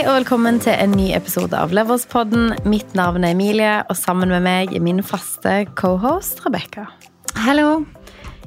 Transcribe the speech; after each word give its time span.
Hei 0.00 0.06
og 0.08 0.14
velkommen 0.16 0.56
til 0.64 0.72
en 0.80 0.94
ny 0.96 1.10
episode 1.12 1.52
av 1.52 1.74
Leverspodden. 1.76 2.54
Mitt 2.64 2.94
navn 2.96 3.20
er 3.20 3.34
Emilie, 3.34 3.72
og 3.84 3.98
sammen 4.00 4.30
med 4.32 4.40
meg 4.46 4.70
er 4.72 4.80
min 4.80 5.02
faste 5.04 5.66
cohost 5.76 6.40
Rebekka. 6.40 6.86
Hallo. 7.44 7.82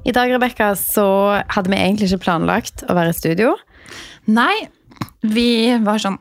I 0.02 0.16
dag 0.18 0.34
Rebecca, 0.34 0.72
så 0.74 1.06
hadde 1.54 1.70
vi 1.70 1.78
egentlig 1.78 2.10
ikke 2.10 2.24
planlagt 2.24 2.82
å 2.90 2.96
være 2.98 3.14
i 3.14 3.20
studio. 3.20 3.54
Nei, 4.34 4.66
vi 5.22 5.78
var 5.86 6.02
sånn 6.02 6.18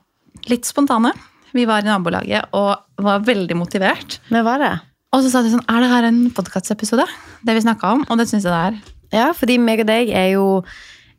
litt 0.53 0.69
spontane. 0.69 1.15
Vi 1.57 1.65
var 1.65 1.81
i 1.81 1.89
nabolaget 1.89 2.53
og 2.53 3.01
var 3.01 3.25
veldig 3.25 3.57
motivert. 3.57 4.21
Vi 4.29 4.37
hva 4.37 4.59
er 4.59 4.67
det? 4.67 4.75
Og 5.17 5.25
så 5.25 5.33
sa 5.33 5.47
de 5.47 5.57
sånn 5.57 5.65
Er 5.65 5.81
det 5.81 5.95
her 5.95 6.13
en 6.13 6.27
podkastepisode? 6.37 7.09
Det 7.41 7.57
vi 7.57 7.65
snakka 7.65 7.97
om. 7.97 8.05
Og 8.11 8.21
det 8.21 8.29
syns 8.29 8.45
jeg 8.45 8.53
det 8.53 8.65
er. 8.69 8.83
Ja, 9.13 9.31
fordi 9.37 9.57
meg 9.61 9.81
og 9.81 9.89
deg 9.89 10.13
er 10.13 10.35
jo, 10.35 10.45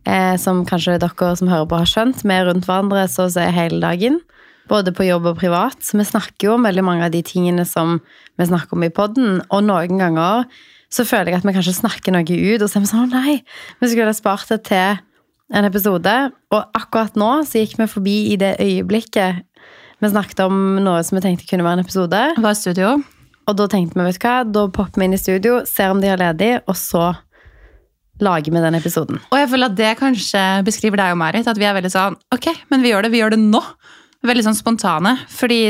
eh, 0.10 0.36
som 0.42 0.64
kanskje 0.68 1.00
dere 1.02 1.32
som 1.40 1.52
hører 1.52 1.70
på 1.70 1.80
har 1.82 1.90
skjønt, 1.90 2.24
vi 2.24 2.36
er 2.36 2.48
rundt 2.50 2.68
hverandre 2.70 3.06
så 3.12 3.28
å 3.28 3.34
si 3.34 3.46
hele 3.56 3.82
dagen. 3.84 4.20
Både 4.72 4.94
på 4.96 5.04
jobb 5.04 5.26
og 5.28 5.40
privat. 5.42 5.80
Så 5.84 5.98
vi 6.00 6.08
snakker 6.08 6.48
jo 6.48 6.58
om 6.58 6.68
veldig 6.68 6.86
mange 6.88 7.08
av 7.08 7.12
de 7.12 7.20
tingene 7.26 7.66
som 7.68 7.98
vi 8.40 8.48
snakker 8.48 8.78
om 8.78 8.86
i 8.88 8.94
podden. 8.94 9.42
Og 9.52 9.66
noen 9.68 10.00
ganger 10.00 10.46
så 10.94 11.04
føler 11.08 11.34
jeg 11.34 11.42
at 11.42 11.48
vi 11.48 11.56
kanskje 11.56 11.80
snakker 11.82 12.16
noe 12.16 12.24
ut, 12.24 12.62
og 12.62 12.70
så 12.70 12.80
er 12.80 12.86
vi 12.86 12.92
sånn 12.92 13.12
Nei, 13.12 13.40
vi 13.82 13.90
skulle 13.92 14.12
ha 14.12 14.16
spart 14.16 14.54
det 14.54 14.62
til 14.70 15.02
en 15.54 15.68
episode. 15.68 16.14
Og 16.54 16.78
akkurat 16.80 17.18
nå 17.20 17.32
så 17.50 17.64
gikk 17.64 17.76
vi 17.82 17.90
forbi 17.92 18.18
i 18.32 18.38
det 18.40 18.56
øyeblikket 18.64 19.44
vi 20.04 20.10
snakket 20.12 20.42
om 20.44 20.56
noe 20.84 21.00
som 21.06 21.16
vi 21.16 21.24
tenkte 21.24 21.48
kunne 21.48 21.64
være 21.64 21.80
en 21.80 21.86
episode. 21.86 22.22
Var 22.44 22.56
i 22.56 22.60
studio. 22.60 22.96
Og 23.48 23.56
da 23.56 23.68
tenkte 23.72 23.96
vi, 23.96 24.04
vet 24.04 24.18
du 24.20 24.26
hva, 24.26 24.34
da 24.44 24.64
popper 24.76 25.00
vi 25.00 25.08
inn 25.08 25.16
i 25.16 25.20
studio, 25.20 25.62
ser 25.68 25.94
om 25.94 26.02
de 26.04 26.10
har 26.12 26.20
ledig, 26.20 26.58
og 26.68 26.76
så 26.80 27.14
lager 28.22 28.54
med 28.54 28.64
den 28.66 28.78
episoden. 28.78 29.22
Og 29.32 29.40
jeg 29.40 29.50
føler 29.50 29.72
at 29.72 29.78
det 29.78 29.94
kanskje 30.00 30.44
beskriver 30.68 31.02
deg 31.02 31.16
og 31.16 31.20
Marit. 31.22 31.50
At 31.50 31.60
vi 31.60 31.66
er 31.66 31.76
veldig 31.78 31.92
sånn 31.94 32.18
Ok, 32.36 32.52
men 32.70 32.84
vi 32.86 32.92
gjør 32.94 33.08
det. 33.08 33.14
Vi 33.14 33.24
gjør 33.24 33.36
det 33.36 33.42
nå. 33.42 33.62
Veldig 34.24 34.46
sånn 34.46 34.60
spontane. 34.60 35.16
Fordi 35.34 35.62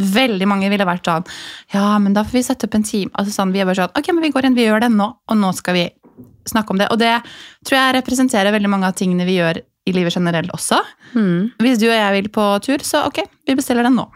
veldig 0.00 0.48
mange 0.48 0.70
ville 0.72 0.88
vært 0.88 1.04
sånn 1.08 1.26
Ja, 1.74 1.98
men 2.00 2.14
da 2.16 2.24
får 2.24 2.38
vi 2.38 2.44
sette 2.46 2.68
opp 2.68 2.78
en 2.78 2.86
time. 2.86 3.12
Altså 3.18 3.34
sånn, 3.34 3.52
Vi 3.52 3.60
er 3.60 3.68
bare 3.68 3.82
sånn 3.82 3.98
Ok, 3.98 4.08
men 4.14 4.24
vi 4.24 4.32
går 4.32 4.48
inn, 4.48 4.56
vi 4.56 4.64
gjør 4.64 4.86
det 4.86 4.92
nå, 4.94 5.10
og 5.28 5.36
nå 5.36 5.52
skal 5.56 5.76
vi 5.76 5.84
snakke 6.48 6.74
om 6.74 6.80
det. 6.80 6.88
Og 6.90 6.98
det 6.98 7.12
tror 7.66 7.78
jeg 7.78 7.96
representerer 8.00 8.54
veldig 8.54 8.70
mange 8.72 8.88
av 8.88 8.96
tingene 8.98 9.26
vi 9.28 9.36
gjør 9.36 9.60
i 9.86 9.94
livet 9.94 10.14
generelt 10.14 10.50
også. 10.54 10.80
Mm. 11.14 11.52
Hvis 11.62 11.78
du 11.78 11.88
og 11.88 11.96
jeg 11.96 12.16
vil 12.16 12.28
på 12.34 12.46
tur, 12.66 12.82
så 12.86 13.04
ok, 13.08 13.22
vi 13.46 13.56
bestiller 13.58 13.86
den 13.86 13.98
nå. 13.98 14.08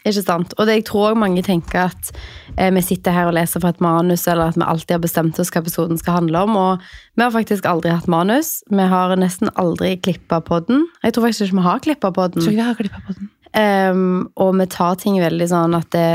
Ikke 0.00 0.22
sant? 0.24 0.54
Og 0.56 0.64
det, 0.64 0.78
jeg 0.78 0.86
tror 0.88 1.18
mange 1.18 1.42
tenker 1.44 1.90
at 1.90 2.10
eh, 2.56 2.70
vi 2.72 2.82
sitter 2.84 3.12
her 3.12 3.28
og 3.28 3.36
leser 3.36 3.60
fra 3.60 3.74
et 3.74 3.82
manus, 3.84 4.24
eller 4.30 4.48
at 4.48 4.56
vi 4.56 4.64
alltid 4.64 4.96
har 4.96 5.02
bestemt 5.04 5.40
oss 5.42 5.52
hva 5.52 5.60
episoden 5.60 6.00
skal 6.00 6.22
handle 6.22 6.44
om. 6.46 6.56
Og 6.56 6.86
vi 7.18 7.26
har 7.26 7.34
faktisk 7.34 7.68
aldri 7.68 7.92
hatt 7.92 8.08
manus. 8.10 8.60
Vi 8.72 8.88
har 8.94 9.12
nesten 9.20 9.52
aldri 9.60 9.96
klippa 10.00 10.40
den. 10.68 10.86
Jeg 11.04 11.14
tror 11.14 11.28
faktisk 11.28 11.48
ikke 11.48 11.60
vi 11.60 11.68
har 11.68 11.84
klippa. 11.84 12.12
Tror 12.16 12.32
ikke 12.40 12.56
vi 12.56 12.64
har 12.64 12.80
på 12.80 13.18
den. 13.18 13.30
Um, 13.50 14.28
og 14.38 14.54
vi 14.60 14.66
tar 14.70 14.94
ting 15.02 15.16
veldig 15.20 15.48
sånn 15.50 15.74
at 15.74 15.90
det 15.90 16.10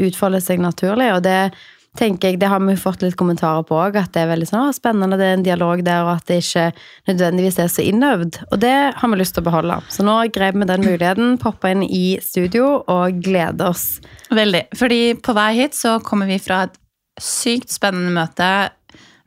utfolder 0.00 0.40
seg 0.42 0.60
naturlig, 0.60 1.10
og 1.14 1.22
det 1.24 1.52
tenker 1.98 2.30
jeg, 2.30 2.38
det 2.40 2.48
har 2.50 2.60
vi 2.62 2.76
fått 2.78 3.02
litt 3.02 3.16
kommentarer 3.18 3.64
på 3.66 3.74
òg, 3.74 3.96
at 3.98 4.12
det 4.14 4.22
er 4.22 4.30
veldig 4.30 4.46
sånn, 4.46 4.68
å, 4.70 4.74
spennende, 4.74 5.18
det 5.18 5.26
er 5.26 5.38
en 5.38 5.46
dialog 5.46 5.82
der, 5.86 6.04
og 6.06 6.12
at 6.14 6.28
det 6.30 6.38
ikke 6.44 6.66
nødvendigvis 7.10 7.58
er 7.62 7.70
så 7.72 7.84
innøvd. 7.86 8.38
Og 8.50 8.60
det 8.62 8.74
har 9.00 9.12
vi 9.12 9.18
lyst 9.18 9.34
til 9.36 9.42
å 9.42 9.48
beholde. 9.48 9.80
Så 9.90 10.06
nå 10.06 10.16
grep 10.34 10.58
vi 10.60 10.68
den 10.70 10.86
muligheten, 10.86 11.34
poppa 11.42 11.72
inn 11.74 11.82
i 11.86 12.04
studio 12.22 12.76
og 12.84 13.18
gleder 13.24 13.72
oss. 13.72 13.86
Veldig. 14.30 14.68
Fordi 14.78 15.00
på 15.18 15.34
vei 15.36 15.50
hit 15.58 15.78
så 15.78 15.98
kommer 16.06 16.30
vi 16.30 16.38
fra 16.42 16.64
et 16.68 16.78
sykt 17.20 17.74
spennende 17.74 18.14
møte. 18.14 18.50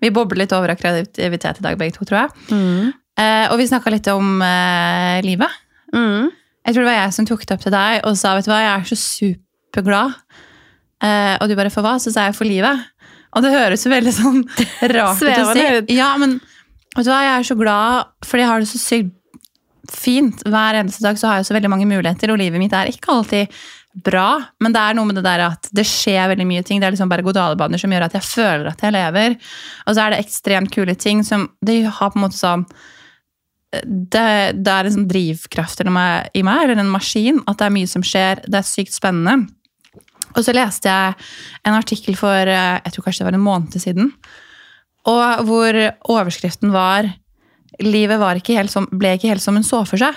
Vi 0.04 0.12
bobler 0.16 0.44
litt 0.44 0.56
over 0.56 0.74
av 0.74 0.80
kreativitet 0.80 1.60
i 1.60 1.66
dag, 1.68 1.78
begge 1.80 1.98
to, 1.98 2.08
tror 2.08 2.24
jeg. 2.24 2.34
Eh, 3.20 3.46
og 3.52 3.60
vi 3.60 3.68
snakka 3.70 3.92
litt 3.94 4.08
om 4.12 4.40
eh, 4.42 5.20
livet. 5.26 5.62
Mm. 5.94 6.32
Jeg 6.64 6.74
tror 6.74 6.82
det 6.82 6.90
var 6.90 7.00
jeg 7.02 7.14
som 7.20 7.28
tok 7.28 7.46
det 7.46 7.56
opp 7.58 7.64
til 7.66 7.76
deg 7.76 8.02
og 8.08 8.18
sa 8.18 8.34
vet 8.38 8.48
du 8.48 8.52
hva, 8.54 8.64
jeg 8.64 8.74
er 8.74 8.90
så 8.90 8.98
superglad. 9.00 10.18
Eh, 11.04 11.36
og 11.42 11.50
du 11.50 11.58
bare 11.60 11.74
for 11.74 11.86
hva? 11.86 11.98
Så 12.02 12.14
sa 12.14 12.30
jeg 12.30 12.38
for 12.38 12.48
livet. 12.50 12.88
Og 13.34 13.44
det 13.44 13.54
høres 13.54 13.84
jo 13.86 13.92
veldig 13.92 14.14
sånn 14.16 14.42
rart 14.94 15.22
ut 15.22 15.30
å 15.30 15.52
si. 15.52 15.68
Ja, 15.96 16.14
men 16.22 16.38
vet 16.94 17.06
du 17.06 17.12
hva, 17.12 17.22
jeg 17.26 17.36
er 17.36 17.48
så 17.50 17.60
glad 17.60 18.10
fordi 18.28 18.46
jeg 18.46 18.52
har 18.52 18.64
det 18.64 18.72
så 18.72 18.82
sykt 18.82 19.20
fint. 19.94 20.44
Hver 20.48 20.80
eneste 20.80 21.04
dag 21.04 21.18
så 21.20 21.30
har 21.30 21.40
jeg 21.40 21.50
så 21.50 21.56
veldig 21.58 21.72
mange 21.74 21.88
muligheter, 21.90 22.32
og 22.32 22.40
livet 22.40 22.62
mitt 22.62 22.74
er 22.78 22.92
ikke 22.92 23.12
alltid 23.12 23.64
bra. 24.06 24.40
Men 24.64 24.74
det 24.74 24.82
er 24.82 24.96
noe 24.98 25.10
med 25.10 25.20
det 25.20 25.26
der 25.26 25.44
at 25.50 25.68
det 25.76 25.86
skjer 25.86 26.32
veldig 26.32 26.48
mye 26.50 26.64
ting. 26.66 26.80
Det 26.82 26.88
er 26.88 26.96
liksom 26.96 27.12
berg-og-dal-baner 27.12 27.82
som 27.82 27.94
gjør 27.94 28.08
at 28.08 28.16
jeg 28.18 28.26
føler 28.26 28.72
at 28.72 28.82
jeg 28.82 28.96
lever. 28.96 29.38
Og 29.86 29.96
så 29.96 30.06
er 30.06 30.14
det 30.14 30.24
ekstremt 30.24 30.74
kule 30.74 30.96
ting 30.98 31.22
som 31.28 31.50
Det 31.62 31.84
har 31.86 32.14
på 32.14 32.20
en 32.20 32.26
måte 32.26 32.40
sånn 32.40 32.66
det, 33.84 34.54
det 34.62 34.70
er 34.70 34.86
en 34.86 34.94
sånn 34.94 35.08
drivkraft 35.10 35.82
i 35.82 35.90
meg, 35.90 36.30
eller 36.38 36.78
en 36.78 36.92
maskin, 36.94 37.40
at 37.50 37.58
det 37.58 37.66
er 37.66 37.74
mye 37.74 37.90
som 37.90 38.04
skjer. 38.06 38.44
Det 38.46 38.60
er 38.60 38.68
sykt 38.68 38.94
spennende. 38.94 39.48
Og 40.34 40.46
så 40.46 40.56
leste 40.56 40.90
jeg 40.90 41.16
en 41.68 41.78
artikkel 41.78 42.18
for 42.20 42.50
eh, 42.50 42.80
jeg 42.84 42.96
tror 42.96 43.08
kanskje 43.08 43.24
det 43.24 43.30
var 43.30 43.38
en 43.38 43.48
måned 43.48 43.78
siden, 43.82 44.14
og 45.10 45.44
hvor 45.50 45.78
overskriften 46.14 46.72
var 46.74 47.12
Livet 47.82 48.20
var 48.22 48.38
ikke 48.38 48.54
helt 48.54 48.70
som, 48.70 48.86
ble 48.86 49.16
ikke 49.18 49.32
helt 49.32 49.42
som 49.42 49.56
hun 49.58 49.66
så 49.66 49.80
for 49.90 49.98
seg. 49.98 50.14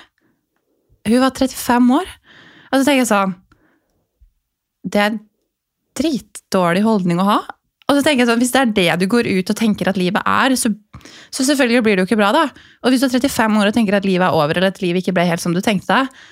Hun 1.08 1.22
var 1.22 1.32
35 1.32 1.92
år. 1.96 2.10
Og 2.68 2.74
så 2.74 2.82
tenker 2.82 3.00
jeg 3.00 3.08
sånn 3.08 3.32
Det 4.84 5.00
er 5.00 5.12
en 5.14 5.20
dritdårlig 5.96 6.82
holdning 6.84 7.22
å 7.22 7.28
ha. 7.30 7.38
Og 7.86 7.96
så 7.96 8.02
tenker 8.02 8.24
jeg 8.24 8.30
sånn, 8.30 8.42
Hvis 8.42 8.52
det 8.54 8.62
er 8.62 8.74
det 8.76 8.88
du 9.00 9.06
går 9.10 9.28
ut 9.30 9.52
og 9.52 9.58
tenker 9.58 9.88
at 9.88 9.96
livet 9.96 10.22
er, 10.26 10.56
så, 10.58 10.72
så 11.30 11.46
selvfølgelig 11.46 11.84
blir 11.86 11.96
det 11.96 12.04
jo 12.04 12.10
ikke 12.10 12.20
bra. 12.20 12.32
da. 12.34 12.48
Og 12.84 12.92
hvis 12.92 13.04
du 13.04 13.08
er 13.08 13.14
35 13.16 13.60
år 13.62 13.70
og 13.70 13.76
tenker 13.76 13.96
at 13.98 14.08
livet 14.08 14.26
er 14.26 14.36
over, 14.36 14.58
eller 14.58 14.74
at 14.74 14.82
livet 14.82 15.04
ikke 15.04 15.14
ble 15.16 15.28
helt 15.28 15.42
som 15.42 15.54
du 15.56 15.62
tenkte 15.64 15.94
deg, 15.94 16.26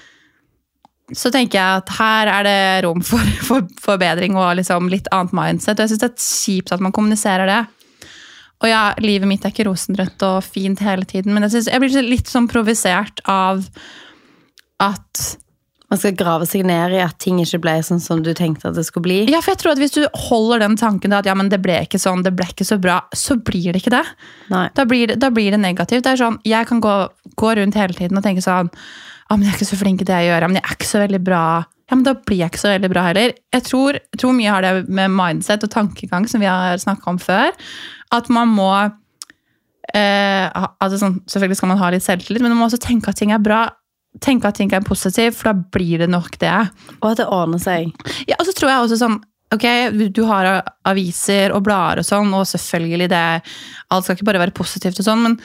så 1.19 1.31
tenker 1.35 1.59
jeg 1.61 1.83
at 1.83 1.95
her 1.99 2.31
er 2.33 2.47
det 2.47 2.59
rom 2.87 3.03
for, 3.07 3.33
for 3.49 3.69
forbedring 3.85 4.39
og 4.39 4.57
liksom 4.61 4.91
litt 4.93 5.11
annet 5.15 5.35
mindset. 5.37 5.79
Og 5.79 5.85
jeg 5.85 5.95
syns 5.95 6.05
det 6.05 6.11
er 6.11 6.29
kjipt 6.29 6.75
at 6.77 6.85
man 6.85 6.95
kommuniserer 6.95 7.51
det. 7.51 7.63
Og 8.65 8.71
ja, 8.71 8.83
livet 9.03 9.29
mitt 9.29 9.45
er 9.45 9.53
ikke 9.53 9.67
rosenrødt 9.69 10.25
og 10.25 10.45
fint 10.47 10.81
hele 10.85 11.05
tiden, 11.09 11.35
men 11.35 11.45
jeg, 11.45 11.57
synes, 11.57 11.71
jeg 11.73 11.83
blir 11.83 12.07
litt 12.07 12.31
sånn 12.31 12.51
provisert 12.51 13.25
av 13.29 13.67
at 14.83 15.25
Man 15.93 16.01
skal 16.01 16.15
grave 16.17 16.47
seg 16.49 16.65
ned 16.67 16.95
i 16.97 17.01
at 17.05 17.19
ting 17.23 17.37
ikke 17.39 17.61
ble 17.63 17.75
sånn 17.85 18.01
som 18.03 18.23
du 18.25 18.31
tenkte 18.35 18.71
at 18.71 18.75
det 18.75 18.87
skulle 18.89 19.05
bli. 19.05 19.19
Ja, 19.31 19.39
for 19.45 19.53
jeg 19.53 19.61
tror 19.61 19.75
at 19.75 19.83
hvis 19.83 19.93
du 19.95 20.01
holder 20.25 20.65
den 20.65 20.79
tanken 20.81 21.13
at 21.15 21.29
ja, 21.29 21.37
men 21.39 21.53
det 21.53 21.61
ble 21.63 21.77
ikke 21.85 22.01
sånn, 22.03 22.25
det 22.25 22.33
ble 22.35 22.49
ikke 22.51 22.67
så 22.67 22.81
bra, 22.83 22.97
så 23.15 23.37
blir 23.37 23.69
det 23.69 23.83
ikke 23.83 23.93
det. 23.95 24.03
Da 24.49 24.87
blir 24.89 25.13
det, 25.13 25.21
da 25.23 25.29
blir 25.31 25.55
det 25.55 25.61
negativt. 25.63 26.03
Det 26.07 26.17
er 26.17 26.23
sånn, 26.25 26.41
Jeg 26.49 26.67
kan 26.67 26.81
gå, 26.83 26.95
gå 27.39 27.53
rundt 27.61 27.79
hele 27.79 27.95
tiden 27.95 28.19
og 28.19 28.25
tenke 28.27 28.43
sånn 28.43 28.73
ah, 29.31 29.37
men 29.37 29.47
'Jeg 29.47 29.55
er 29.55 29.59
ikke 29.59 29.73
så 29.73 29.81
flink 29.81 30.03
i 30.03 30.09
det 30.09 30.19
jeg 30.21 30.29
gjør. 30.31 30.41
Ja, 30.41 30.49
men 30.49 30.59
jeg 30.61 30.65
er 30.65 30.77
ikke 30.77 30.93
så 30.93 31.03
veldig 31.05 31.25
bra.' 31.25 31.65
Ja, 31.91 31.97
men 31.97 32.05
Da 32.05 32.15
blir 32.15 32.39
jeg 32.41 32.51
ikke 32.51 32.65
så 32.65 32.73
veldig 32.73 32.91
bra 32.91 33.03
heller. 33.05 33.35
Jeg 33.53 33.65
tror, 33.67 33.99
tror 34.17 34.33
mye 34.33 34.51
har 34.51 34.63
det 34.65 34.89
med 34.89 35.13
mindset 35.13 35.65
og 35.67 35.71
tankegang 35.71 36.29
som 36.29 36.41
vi 36.41 36.49
har 36.49 36.81
snakka 36.81 37.11
om 37.13 37.19
før. 37.21 37.53
At 38.11 38.31
man 38.33 38.49
må 38.49 38.71
eh, 39.93 40.49
altså 40.81 41.01
sånn, 41.03 41.21
Selvfølgelig 41.29 41.61
skal 41.61 41.73
man 41.75 41.83
ha 41.83 41.91
litt 41.93 42.07
selvtillit, 42.07 42.43
men 42.43 42.55
man 42.55 42.63
må 42.63 42.71
også 42.71 42.81
tenke 42.81 43.13
at 43.13 43.21
ting 43.21 43.35
er 43.37 43.43
bra. 43.43 43.67
Tenke 44.25 44.49
at 44.49 44.57
ting 44.57 44.73
er 44.73 44.85
positivt, 44.87 45.37
for 45.37 45.51
da 45.51 45.69
blir 45.77 46.05
det 46.05 46.09
nok 46.09 46.39
det. 46.41 46.57
Og 47.03 47.11
at 47.13 47.21
det 47.21 47.29
ordner 47.29 47.61
seg. 47.61 47.93
Ja, 48.31 48.39
og 48.39 48.49
så 48.49 48.57
tror 48.57 48.73
jeg 48.73 48.89
også 48.89 49.01
sånn 49.05 49.21
Ok, 49.53 49.67
du 50.11 50.25
har 50.27 50.65
aviser 50.89 51.53
og 51.55 51.61
blader 51.67 52.01
og 52.01 52.07
sånn, 52.09 52.33
og 52.35 52.47
selvfølgelig 52.49 53.07
det 53.13 53.21
Alt 53.93 54.07
skal 54.07 54.17
ikke 54.17 54.27
bare 54.27 54.41
være 54.41 54.55
positivt 54.57 54.99
og 54.99 55.07
sånn, 55.07 55.21
men 55.23 55.37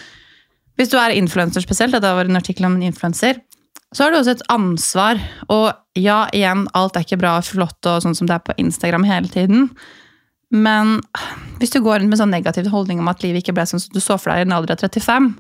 hvis 0.80 0.90
du 0.90 0.96
er 0.98 1.14
influenser 1.14 1.62
spesielt, 1.62 1.94
det 1.94 2.14
var 2.16 2.26
en 2.26 2.40
artikkel 2.40 2.66
om 2.66 2.78
en 2.78 2.88
influenser, 2.88 3.42
så 3.96 4.04
har 4.04 4.12
du 4.12 4.20
også 4.20 4.36
et 4.38 4.46
ansvar. 4.54 5.22
Og 5.50 5.72
ja, 5.98 6.24
igjen, 6.36 6.68
alt 6.78 6.98
er 6.98 7.06
ikke 7.06 7.22
bra 7.22 7.38
og 7.40 7.48
flott 7.48 7.90
og 7.90 8.04
sånn 8.06 8.18
som 8.18 8.30
det 8.30 8.38
er 8.38 8.46
på 8.46 8.58
Instagram 8.62 9.08
hele 9.08 9.32
tiden. 9.34 9.70
Men 10.50 11.00
hvis 11.62 11.74
du 11.74 11.82
går 11.82 12.02
rundt 12.02 12.12
med 12.12 12.22
sånn 12.22 12.34
negativ 12.34 12.70
holdning 12.74 13.02
om 13.02 13.10
at 13.12 13.24
livet 13.26 13.44
ikke 13.44 13.56
ble 13.58 13.66
sånn 13.70 13.82
som 13.82 13.94
du 13.94 14.02
så 14.02 14.18
for 14.18 14.34
deg 14.34 14.44
i 14.44 14.48
en 14.48 14.56
alder 14.56 14.78
av 14.78 14.82
35 14.82 15.32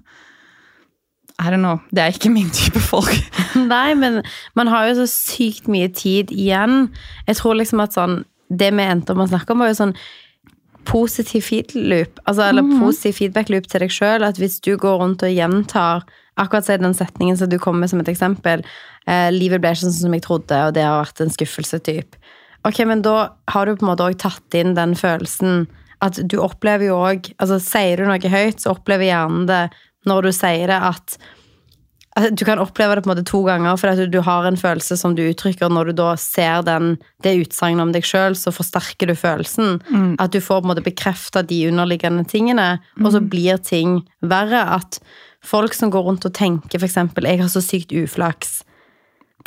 I 1.39 1.50
don't 1.50 1.63
know. 1.63 1.79
Det 1.89 2.03
er 2.03 2.13
ikke 2.13 2.33
min 2.33 2.50
type 2.53 2.81
folk. 2.83 3.13
Nei, 3.73 3.94
men 3.97 4.21
man 4.59 4.69
har 4.69 4.89
jo 4.89 5.00
så 5.01 5.07
sykt 5.09 5.69
mye 5.71 5.89
tid 5.94 6.33
igjen. 6.33 6.89
Jeg 7.29 7.39
tror 7.41 7.57
liksom 7.57 7.85
at 7.85 7.97
sånn 7.97 8.23
Det 8.50 8.71
vi 8.73 8.81
endte 8.81 9.13
om 9.13 9.21
å 9.21 9.29
snakke 9.29 9.53
om, 9.53 9.62
var 9.62 9.69
jo 9.69 9.77
sånn 9.77 9.95
positiv 10.89 11.44
feed-loop. 11.45 12.18
Altså, 12.25 12.47
eller 12.47 12.65
positiv 12.79 13.19
feedback-loop 13.19 13.68
til 13.69 13.83
deg 13.83 13.94
sjøl. 13.94 14.25
At 14.25 14.39
hvis 14.41 14.57
du 14.65 14.71
går 14.73 14.97
rundt 15.03 15.25
og 15.25 15.29
gjentar 15.29 16.01
akkurat 16.39 16.68
si 16.68 16.77
den 16.80 16.95
setningen 16.97 17.38
som 17.39 17.50
du 17.51 17.57
kom 17.62 17.80
med 17.81 17.91
som 17.91 18.01
et 18.01 18.12
eksempel 18.12 18.63
eh, 19.07 19.30
'Livet 19.36 19.62
ble 19.62 19.74
ikke 19.75 19.86
sånn 19.86 19.97
som 19.97 20.15
jeg 20.15 20.25
trodde, 20.25 20.62
og 20.68 20.75
det 20.77 20.86
har 20.86 21.01
vært 21.01 21.21
en 21.24 21.33
skuffelse', 21.33 21.81
typ. 21.86 22.15
Ok, 22.68 22.83
men 22.88 23.03
da 23.06 23.31
har 23.51 23.65
du 23.65 23.75
på 23.75 23.86
en 23.86 23.91
måte 23.94 24.07
òg 24.07 24.18
tatt 24.19 24.57
inn 24.57 24.75
den 24.75 24.95
følelsen 25.00 25.68
at 26.03 26.19
du 26.31 26.39
opplever 26.39 26.89
jo 26.89 27.00
òg 27.00 27.31
altså 27.39 27.59
Sier 27.63 28.00
du 28.00 28.07
noe 28.07 28.31
høyt, 28.31 28.63
så 28.63 28.75
opplever 28.75 29.09
hjernen 29.09 29.47
det 29.50 29.65
når 30.07 30.30
du 30.30 30.31
sier 30.36 30.71
det, 30.71 30.80
at 30.80 31.19
Altså, 32.18 32.36
Du 32.36 32.44
kan 32.44 32.59
oppleve 32.59 32.95
det 32.95 33.03
på 33.03 33.09
en 33.09 33.15
måte 33.15 33.27
to 33.30 33.39
ganger, 33.45 33.77
for 33.77 33.92
at 33.92 34.12
du, 34.12 34.19
har 34.25 34.44
en 34.47 34.57
følelse 34.57 34.97
som 34.97 35.15
du 35.15 35.21
uttrykker. 35.30 35.69
Når 35.71 35.92
du 35.92 35.94
da 36.01 36.15
ser 36.19 36.63
den, 36.68 36.97
det 37.24 37.38
utsagnet 37.45 37.85
om 37.85 37.94
deg 37.94 38.03
sjøl, 38.03 38.35
så 38.35 38.51
forsterker 38.51 39.07
du 39.07 39.15
følelsen. 39.15 39.80
At 40.19 40.33
du 40.33 40.42
får 40.42 40.59
på 40.59 40.68
en 40.68 40.71
måte 40.74 40.83
bekrefta 40.83 41.45
de 41.45 41.62
underliggende 41.69 42.25
tingene, 42.27 42.81
og 43.00 43.13
så 43.13 43.21
blir 43.21 43.62
ting 43.63 44.01
verre. 44.19 44.65
At 44.80 45.00
folk 45.45 45.74
som 45.74 45.91
går 45.91 46.03
rundt 46.03 46.25
og 46.25 46.33
tenker 46.33 46.80
f.eks.: 46.80 46.95
'Jeg 46.95 47.41
har 47.41 47.47
så 47.50 47.62
sykt 47.62 47.91
uflaks'. 47.91 48.63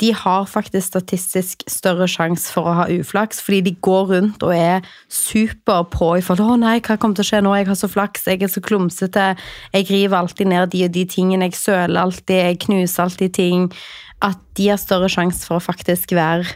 de 0.01 0.09
har 0.13 0.47
faktisk 0.49 0.87
statistisk 0.87 1.63
større 1.69 2.07
sjanse 2.09 2.49
for 2.51 2.65
å 2.65 2.73
ha 2.73 2.85
uflaks, 2.89 3.39
fordi 3.45 3.61
de 3.61 3.75
går 3.85 4.07
rundt 4.09 4.43
og 4.43 4.55
er 4.55 4.81
super 5.07 5.83
på 5.83 6.17
i 6.17 6.21
forhold 6.21 6.41
til 6.41 6.49
'Å 6.49 6.59
nei, 6.59 6.79
hva 6.79 6.97
kommer 6.97 7.15
til 7.15 7.23
å 7.23 7.29
skje 7.29 7.43
nå? 7.43 7.53
Jeg 7.55 7.67
har 7.67 7.75
så 7.75 7.87
flaks, 7.87 8.25
jeg 8.25 8.41
er 8.41 8.47
så 8.47 8.61
klumsete, 8.61 9.37
jeg 9.73 9.89
river 9.89 10.17
alltid 10.17 10.47
ned 10.47 10.71
de 10.71 10.85
og 10.85 10.91
de 10.91 11.05
tingene, 11.05 11.45
jeg 11.45 11.53
søler 11.53 12.01
alltid, 12.01 12.41
jeg 12.41 12.59
knuser 12.59 13.03
alltid 13.03 13.33
ting'. 13.33 13.73
At 14.21 14.39
de 14.55 14.69
har 14.69 14.77
større 14.77 15.09
sjanse 15.09 15.45
for 15.45 15.57
å 15.57 15.61
faktisk 15.61 16.11
være 16.11 16.47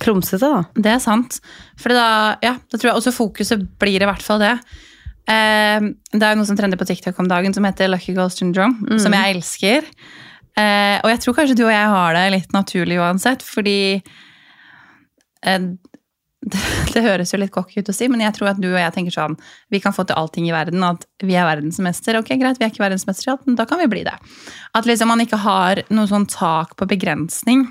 klumsete, 0.00 0.40
da. 0.40 0.64
Det 0.74 0.86
er 0.86 0.98
sant. 0.98 1.40
For 1.76 1.90
da, 1.90 2.36
ja, 2.42 2.56
da 2.70 2.78
tror 2.78 2.90
jeg 2.90 2.96
også 2.96 3.12
fokuset 3.12 3.78
blir 3.78 4.00
i 4.00 4.08
hvert 4.08 4.22
fall 4.22 4.38
det. 4.38 4.58
Eh, 5.30 5.90
det 6.10 6.26
er 6.26 6.38
noe 6.38 6.48
som 6.48 6.58
trender 6.58 6.80
på 6.80 6.88
TikTok 6.88 7.18
om 7.22 7.28
dagen 7.30 7.54
som 7.54 7.66
heter 7.68 7.90
Lucky 7.90 8.14
Girl 8.16 8.32
Syndrome, 8.34 8.98
som 9.02 9.14
jeg 9.14 9.36
elsker. 9.36 9.86
Eh, 10.58 10.96
og 10.98 11.12
jeg 11.12 11.22
tror 11.22 11.36
kanskje 11.38 11.60
du 11.60 11.64
og 11.68 11.74
jeg 11.74 11.92
har 11.94 12.16
det 12.16 12.24
litt 12.34 12.56
naturlig 12.56 12.98
uansett, 13.00 13.44
fordi 13.46 14.00
eh, 15.46 15.68
det, 16.40 16.62
det 16.94 17.04
høres 17.04 17.32
jo 17.32 17.40
litt 17.40 17.52
cocky 17.54 17.80
ut 17.80 17.92
å 17.92 17.94
si, 17.94 18.08
men 18.10 18.24
jeg 18.24 18.34
tror 18.36 18.52
at 18.52 18.60
du 18.60 18.68
og 18.72 18.80
jeg 18.80 18.94
tenker 18.96 19.14
sånn 19.14 19.36
Vi 19.72 19.80
kan 19.84 19.94
få 19.94 20.06
til 20.08 20.18
allting 20.18 20.48
i 20.48 20.54
verden, 20.54 20.82
at 20.86 21.06
vi 21.22 21.36
er 21.38 21.48
verdensmester. 21.48 22.18
Ok, 22.20 22.34
greit, 22.40 22.58
vi 22.58 22.66
er 22.66 22.74
ikke 22.74 22.84
verdensmester, 22.84 23.38
men 23.46 23.60
da 23.60 23.68
kan 23.70 23.80
vi 23.82 23.90
bli 23.92 24.02
det. 24.08 24.16
At 24.76 24.88
liksom 24.88 25.12
man 25.12 25.22
ikke 25.22 25.40
har 25.44 25.84
noe 25.92 26.10
sånn 26.10 26.26
tak 26.30 26.74
på 26.80 26.88
begrensning. 26.90 27.68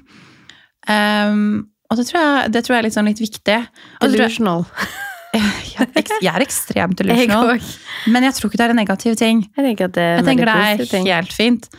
Um, 0.87 1.67
og 1.89 1.99
det 1.99 2.05
tror, 2.07 2.21
jeg, 2.21 2.51
det 2.53 2.61
tror 2.63 2.75
jeg 2.75 2.81
er 2.83 2.87
litt, 2.87 2.95
sånn 2.95 3.09
litt 3.09 3.21
viktig. 3.21 3.59
Delusional. 4.05 4.67
jeg, 5.75 6.31
er 6.31 6.43
ekstremt 6.43 6.99
illusjonal. 7.03 7.61
men 8.09 8.27
jeg 8.27 8.37
tror 8.37 8.49
ikke 8.49 8.61
det 8.61 8.67
er 8.67 8.73
en 8.73 8.81
negativ 8.81 9.15
ting. 9.19 9.45
Jeg 9.55 9.67
tenker 9.69 9.93
det 9.93 10.03
er 10.03 10.19
Jeg 10.19 10.27
tenker 10.31 10.51
det 10.51 10.99
er 11.13 11.21
helt 11.21 11.35
fint. 11.35 11.69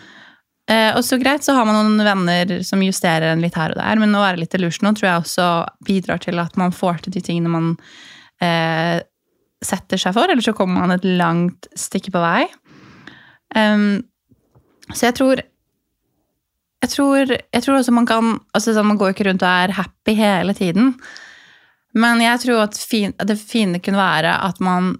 Eh, 0.71 0.91
og 0.95 1.03
så 1.03 1.19
greit, 1.19 1.43
så 1.43 1.57
har 1.57 1.67
man 1.67 1.75
noen 1.81 2.07
venner 2.07 2.61
som 2.67 2.83
justerer 2.85 3.33
en 3.33 3.43
litt 3.43 3.57
her 3.59 3.75
og 3.75 3.81
der, 3.81 3.99
men 3.99 4.15
å 4.15 4.23
være 4.23 4.39
litt 4.45 4.55
illusjonal 4.55 4.95
tror 4.95 5.09
jeg 5.09 5.23
også 5.25 5.47
bidrar 5.87 6.23
til 6.23 6.39
at 6.39 6.59
man 6.61 6.75
får 6.75 7.03
til 7.05 7.17
de 7.17 7.23
tingene 7.27 7.51
man 7.51 7.73
eh, 8.45 9.01
setter 9.65 10.01
seg 10.01 10.15
for, 10.17 10.31
eller 10.31 10.45
så 10.45 10.55
kommer 10.57 10.85
man 10.85 10.95
et 10.95 11.07
langt 11.19 11.67
stykke 11.79 12.15
på 12.15 12.23
vei. 12.23 12.45
Um, 13.51 14.05
så 14.95 15.09
jeg 15.09 15.17
tror 15.19 15.43
jeg 16.81 16.93
tror, 16.95 17.33
jeg 17.35 17.63
tror 17.65 17.77
også 17.77 17.93
man 17.93 18.07
kan 18.09 18.37
altså 18.57 18.73
sånn, 18.73 18.87
Man 18.89 19.01
går 19.01 19.13
ikke 19.13 19.27
rundt 19.27 19.43
og 19.43 19.51
er 19.51 19.75
happy 19.77 20.15
hele 20.17 20.55
tiden. 20.57 20.95
Men 21.99 22.23
jeg 22.23 22.43
tror 22.45 22.65
at 22.69 22.79
fin, 22.79 23.15
det 23.19 23.39
fine 23.41 23.81
kunne 23.83 24.01
være 24.01 24.35
at 24.47 24.61
man 24.63 24.95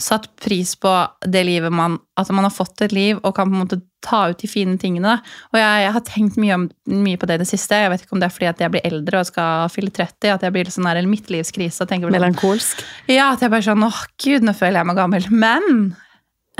satt 0.00 0.28
pris 0.36 0.74
på 0.76 0.90
det 1.24 1.40
livet 1.48 1.72
man 1.72 1.98
At 2.20 2.28
man 2.28 2.44
har 2.44 2.52
fått 2.52 2.82
et 2.84 2.92
liv 2.92 3.16
og 3.22 3.32
kan 3.36 3.48
på 3.48 3.56
en 3.56 3.62
måte 3.62 3.78
ta 4.04 4.28
ut 4.30 4.38
de 4.38 4.46
fine 4.46 4.76
tingene. 4.78 5.16
Og 5.50 5.56
jeg, 5.58 5.82
jeg 5.82 5.92
har 5.96 6.02
tenkt 6.06 6.36
mye, 6.38 6.54
om, 6.54 6.66
mye 6.86 7.18
på 7.18 7.26
det 7.26 7.38
i 7.38 7.40
det 7.42 7.48
siste. 7.48 7.80
Jeg 7.80 7.90
vet 7.90 8.04
ikke 8.04 8.14
om 8.14 8.20
det 8.22 8.28
er 8.28 8.34
fordi 8.34 8.48
at 8.52 8.60
jeg 8.62 8.70
blir 8.70 8.84
eldre 8.86 9.18
og 9.18 9.26
skal 9.26 9.72
fylle 9.72 9.90
30. 9.90 10.28
At 10.30 10.44
jeg 10.46 10.54
blir 10.54 10.70
sånn 10.70 10.86
der, 10.86 11.00
en 11.00 11.10
midtlivskrise. 11.10 11.88
Melankolsk. 12.04 12.84
ja, 13.10 13.32
at 13.32 13.42
jeg 13.42 13.50
bare 13.50 13.66
sånn, 13.66 13.82
åh 13.82 13.98
gud, 14.22 14.46
nå 14.46 14.54
føler 14.54 14.78
jeg 14.78 14.88
meg 14.92 15.00
gammel. 15.00 15.26
Men 15.32 15.66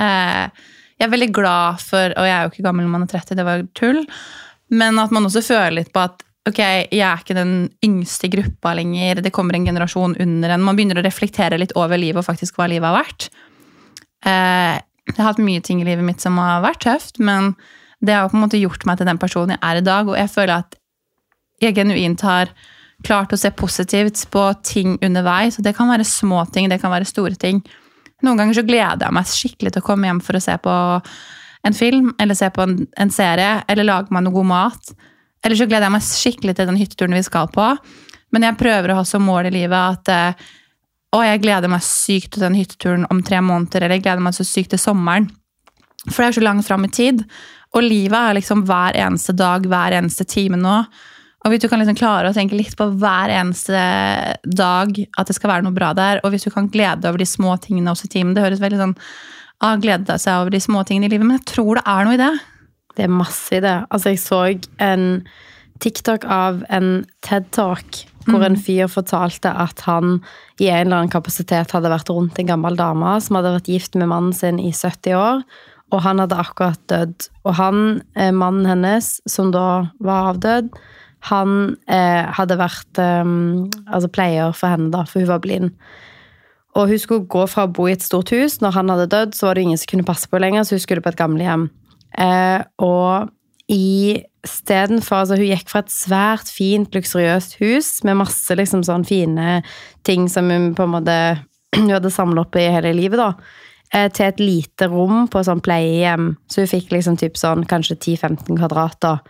eh, 0.03 0.67
jeg 0.97 1.07
er 1.07 1.15
veldig 1.15 1.31
glad 1.39 1.87
for, 1.87 2.17
og 2.17 2.29
jeg 2.29 2.35
er 2.35 2.43
jo 2.49 2.53
ikke 2.55 2.67
gammel 2.67 2.89
når 2.89 2.95
man 2.97 3.07
er 3.07 3.13
30, 3.15 3.39
det 3.39 3.47
var 3.47 3.65
tull, 3.79 4.03
men 4.75 4.99
at 4.99 5.15
man 5.15 5.29
også 5.29 5.45
føler 5.47 5.79
litt 5.79 5.95
på 5.95 6.03
at 6.03 6.26
ok, 6.47 6.61
jeg 6.61 7.03
er 7.03 7.23
ikke 7.23 7.37
den 7.37 7.55
yngste 7.85 8.31
gruppa 8.33 8.75
lenger, 8.79 9.23
det 9.25 9.33
kommer 9.35 9.59
en 9.59 9.67
generasjon 9.67 10.17
under 10.23 10.55
en. 10.55 10.65
Man 10.65 10.79
begynner 10.79 11.01
å 11.01 11.07
reflektere 11.07 11.59
litt 11.61 11.75
over 11.79 11.99
livet 12.01 12.23
og 12.23 12.29
faktisk 12.29 12.59
hva 12.59 12.69
livet 12.71 12.87
har 12.89 12.99
vært. 13.01 13.29
Eh, 14.27 14.77
jeg 15.07 15.19
har 15.19 15.31
hatt 15.31 15.43
mye 15.43 15.63
ting 15.63 15.83
i 15.83 15.87
livet 15.87 16.07
mitt 16.07 16.23
som 16.23 16.39
har 16.43 16.65
vært 16.65 16.85
tøft, 16.87 17.21
men 17.23 17.55
det 18.05 18.15
har 18.15 18.31
på 18.31 18.39
en 18.39 18.45
måte 18.45 18.61
gjort 18.61 18.85
meg 18.89 18.99
til 18.99 19.09
den 19.09 19.21
personen 19.21 19.57
jeg 19.57 19.63
er 19.63 19.81
i 19.81 19.87
dag, 19.87 20.09
og 20.11 20.19
jeg 20.19 20.33
føler 20.33 20.55
at 20.61 20.79
jeg 21.63 21.77
genuint 21.77 22.23
har 22.27 22.51
klart 23.07 23.33
å 23.33 23.39
se 23.41 23.51
positivt 23.55 24.25
på 24.33 24.45
ting 24.67 24.97
underveis. 25.05 25.59
og 25.59 25.65
Det 25.65 25.75
kan 25.77 25.89
være 25.89 26.05
små 26.05 26.45
ting, 26.53 26.69
det 26.69 26.81
kan 26.83 26.93
være 26.93 27.09
store 27.09 27.37
ting. 27.39 27.63
Noen 28.25 28.41
ganger 28.41 28.59
så 28.59 28.65
gleder 28.67 29.07
jeg 29.07 29.17
meg 29.17 29.29
skikkelig 29.31 29.75
til 29.75 29.85
å 29.85 29.87
komme 29.87 30.09
hjem 30.09 30.23
for 30.25 30.39
å 30.39 30.43
se 30.43 30.57
på 30.63 30.77
en 31.67 31.77
film, 31.77 32.13
eller 32.21 32.39
se 32.39 32.49
på 32.53 32.63
en, 32.63 32.79
en 32.97 33.13
serie, 33.13 33.61
eller 33.69 33.89
lage 33.89 34.15
meg 34.15 34.25
noe 34.25 34.37
god 34.37 34.49
mat. 34.49 34.95
Eller 35.47 35.59
så 35.59 35.69
gleder 35.71 35.87
jeg 35.87 35.95
meg 35.95 36.03
skikkelig 36.03 36.57
til 36.59 36.67
den 36.67 36.79
hytteturen 36.81 37.15
vi 37.15 37.23
skal 37.23 37.51
på. 37.55 37.71
Men 38.35 38.49
jeg 38.49 38.59
prøver 38.59 38.91
å 38.91 38.99
ha 38.99 39.05
som 39.07 39.23
mål 39.23 39.47
i 39.47 39.55
livet 39.55 39.79
at 39.79 40.11
eh, 40.11 40.47
å, 41.15 41.23
jeg 41.23 41.45
gleder 41.45 41.71
meg 41.71 41.85
sykt 41.87 42.35
til 42.35 42.43
den 42.43 42.57
hytteturen 42.59 43.07
om 43.15 43.23
tre 43.25 43.39
måneder, 43.45 43.85
eller 43.85 44.01
jeg 44.01 44.09
gleder 44.09 44.25
meg 44.27 44.35
så 44.35 44.47
sykt 44.47 44.75
til 44.75 44.83
sommeren. 44.83 45.29
For 46.09 46.23
det 46.23 46.29
er 46.29 46.39
så 46.41 46.43
langt 46.43 46.67
fram 46.67 46.87
i 46.87 46.91
tid. 46.93 47.23
Og 47.77 47.87
livet 47.87 48.17
er 48.19 48.37
liksom 48.41 48.65
hver 48.67 48.99
eneste 48.99 49.35
dag, 49.39 49.65
hver 49.71 49.95
eneste 49.95 50.27
time 50.29 50.59
nå. 50.59 50.81
Og 51.47 51.53
hvis 51.53 51.63
du 51.63 51.69
kan 51.71 51.79
liksom 51.79 51.99
klare 51.99 52.33
å 52.33 52.35
tenke 52.35 52.59
litt 52.59 52.75
på 52.75 52.89
hver 52.99 53.31
eneste 53.31 53.79
dag 54.43 54.99
at 54.99 55.29
det 55.31 55.37
skal 55.37 55.53
være 55.53 55.67
noe 55.67 55.77
bra 55.77 55.93
der, 55.95 56.19
og 56.25 56.35
hvis 56.35 56.49
du 56.49 56.51
kan 56.51 56.67
glede 56.73 57.05
deg 57.05 57.13
over 57.13 57.23
de 57.23 57.29
små 57.31 57.55
tingene 57.63 57.93
også 57.93 58.09
i 58.09 58.15
timen 58.17 58.35
Det 58.35 58.43
høres 58.43 58.63
veldig 58.65 58.81
sånn 58.81 58.97
ah, 59.63 59.77
glede 59.79 60.19
seg 60.19 60.41
over 60.41 60.51
de 60.51 60.63
små 60.65 60.83
tingene 60.89 61.07
i 61.07 61.15
livet, 61.15 61.29
men 61.29 61.39
jeg 61.39 61.47
tror 61.53 61.79
det 61.79 61.87
er 61.87 62.09
noe 62.09 62.17
i 62.17 62.23
det. 62.25 62.33
Det 62.97 63.07
er 63.07 63.13
masse 63.13 63.57
i 63.57 63.63
det. 63.65 63.79
Altså, 63.91 64.13
jeg 64.15 64.23
så 64.23 64.43
en 64.83 65.07
TikTok 65.85 66.25
av 66.33 66.63
en 66.73 67.05
TED-talk 67.27 68.07
hvor 68.27 68.43
en 68.43 68.59
fyr 68.59 68.89
fortalte 68.91 69.51
at 69.53 69.85
han 69.87 70.19
i 70.59 70.69
en 70.71 70.89
eller 70.89 71.03
annen 71.03 71.13
kapasitet 71.13 71.75
hadde 71.75 71.93
vært 71.93 72.11
rundt 72.11 72.41
en 72.41 72.49
gammel 72.49 72.79
dame 72.79 73.17
som 73.23 73.39
hadde 73.39 73.55
vært 73.59 73.71
gift 73.71 73.99
med 73.99 74.11
mannen 74.11 74.35
sin 74.35 74.59
i 74.59 74.73
70 74.75 75.15
år, 75.19 75.45
og 75.95 76.03
han 76.03 76.19
hadde 76.23 76.39
akkurat 76.43 76.81
dødd. 76.91 77.29
Og 77.47 77.55
han, 77.61 78.03
eh, 78.19 78.33
mannen 78.35 78.67
hennes, 78.67 79.21
som 79.31 79.53
da 79.55 79.93
var 80.03 80.33
avdød, 80.33 80.73
han 81.31 81.77
eh, 81.87 82.27
hadde 82.35 82.59
vært 82.59 82.99
eh, 83.03 83.23
altså 83.87 84.11
pleier 84.11 84.53
for 84.57 84.75
henne, 84.75 84.91
da, 84.95 85.05
for 85.07 85.23
hun 85.23 85.31
var 85.31 85.45
blind. 85.45 85.71
Og 86.77 86.91
hun 86.91 87.01
skulle 87.01 87.31
gå 87.31 87.47
fra 87.49 87.65
å 87.65 87.73
bo 87.73 87.87
i 87.89 87.95
et 87.95 88.05
stort 88.05 88.35
hus. 88.35 88.59
Når 88.61 88.75
han 88.77 88.91
hadde 88.93 89.09
dødd, 89.15 89.39
så 89.39 89.49
var 89.49 89.57
det 89.57 89.65
ingen 89.65 89.81
som 89.81 89.89
kunne 89.95 90.09
passe 90.09 90.29
på 90.29 90.37
henne 90.37 90.51
lenger, 90.51 90.67
så 90.67 90.77
hun 90.77 90.83
skulle 90.83 91.05
på 91.05 91.15
et 91.15 91.21
gamlehjem. 91.21 91.71
Eh, 92.17 92.63
og 92.83 93.33
i 93.73 94.23
stedenfor 94.47 95.25
altså 95.25 95.37
Hun 95.41 95.49
gikk 95.51 95.71
fra 95.73 95.83
et 95.83 95.91
svært 95.91 96.51
fint, 96.55 96.95
luksuriøst 96.95 97.57
hus 97.59 97.89
med 98.07 98.21
masse 98.21 98.55
liksom 98.55 98.85
sånn 98.87 99.05
fine 99.07 99.61
ting 100.07 100.29
som 100.31 100.53
hun 100.53 100.71
på 100.79 100.87
en 100.87 100.95
måte 100.95 101.17
hun 101.77 101.91
hadde 101.91 102.13
samla 102.15 102.45
opp 102.45 102.57
i 102.57 102.69
hele 102.71 102.95
livet, 102.97 103.19
da, 103.19 103.33
eh, 103.93 104.07
til 104.15 104.29
et 104.31 104.43
lite 104.43 104.89
rom 104.93 105.27
på 105.33 105.43
sånn 105.45 105.63
pleiehjem. 105.65 106.35
Så 106.47 106.63
hun 106.63 106.71
fikk 106.71 106.95
liksom 106.95 107.19
typ 107.21 107.39
sånn 107.41 107.67
kanskje 107.69 107.99
10-15 107.99 108.55
kvadrater. 108.61 109.21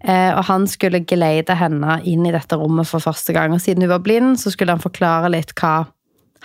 Eh, 0.00 0.32
og 0.32 0.44
han 0.48 0.66
skulle 0.68 1.04
geleide 1.04 1.54
henne 1.60 2.00
inn 2.08 2.26
i 2.26 2.34
dette 2.34 2.56
rommet 2.56 2.88
for 2.88 3.04
første 3.04 3.34
gang. 3.36 3.54
Og 3.54 3.62
siden 3.62 3.84
hun 3.84 3.92
var 3.92 4.04
blind, 4.04 4.38
så 4.40 4.52
skulle 4.52 4.74
han 4.74 4.82
forklare 4.82 5.30
litt 5.32 5.54
hva 5.60 5.84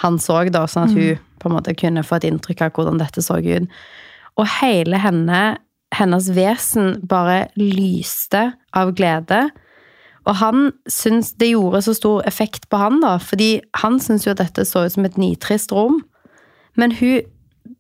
han 0.04 0.20
så, 0.20 0.42
da, 0.52 0.66
sånn 0.68 0.90
at 0.90 0.96
hun 0.96 1.22
på 1.40 1.50
en 1.50 1.56
måte 1.56 1.76
kunne 1.78 2.04
få 2.04 2.20
et 2.20 2.28
inntrykk 2.30 2.66
av 2.66 2.76
hvordan 2.76 3.00
dette 3.00 3.24
så 3.24 3.40
ut. 3.40 3.70
Og 4.40 4.50
hele 4.60 5.00
henne, 5.00 5.44
hennes 5.96 6.32
vesen 6.36 6.98
bare 7.08 7.46
lyste 7.60 8.50
av 8.76 8.92
glede. 8.98 9.46
Og 10.26 10.40
han 10.42 10.72
syns 10.90 11.36
det 11.40 11.52
gjorde 11.54 11.84
så 11.86 11.94
stor 11.96 12.26
effekt 12.28 12.68
på 12.72 12.80
han, 12.82 13.00
da, 13.04 13.16
fordi 13.22 13.60
han 13.84 14.02
syntes 14.02 14.26
jo 14.26 14.34
at 14.34 14.42
dette 14.42 14.66
så 14.68 14.88
ut 14.88 14.96
som 14.96 15.06
et 15.08 15.20
nitrist 15.22 15.72
rom. 15.76 16.02
Men 16.76 16.96
hun 17.00 17.24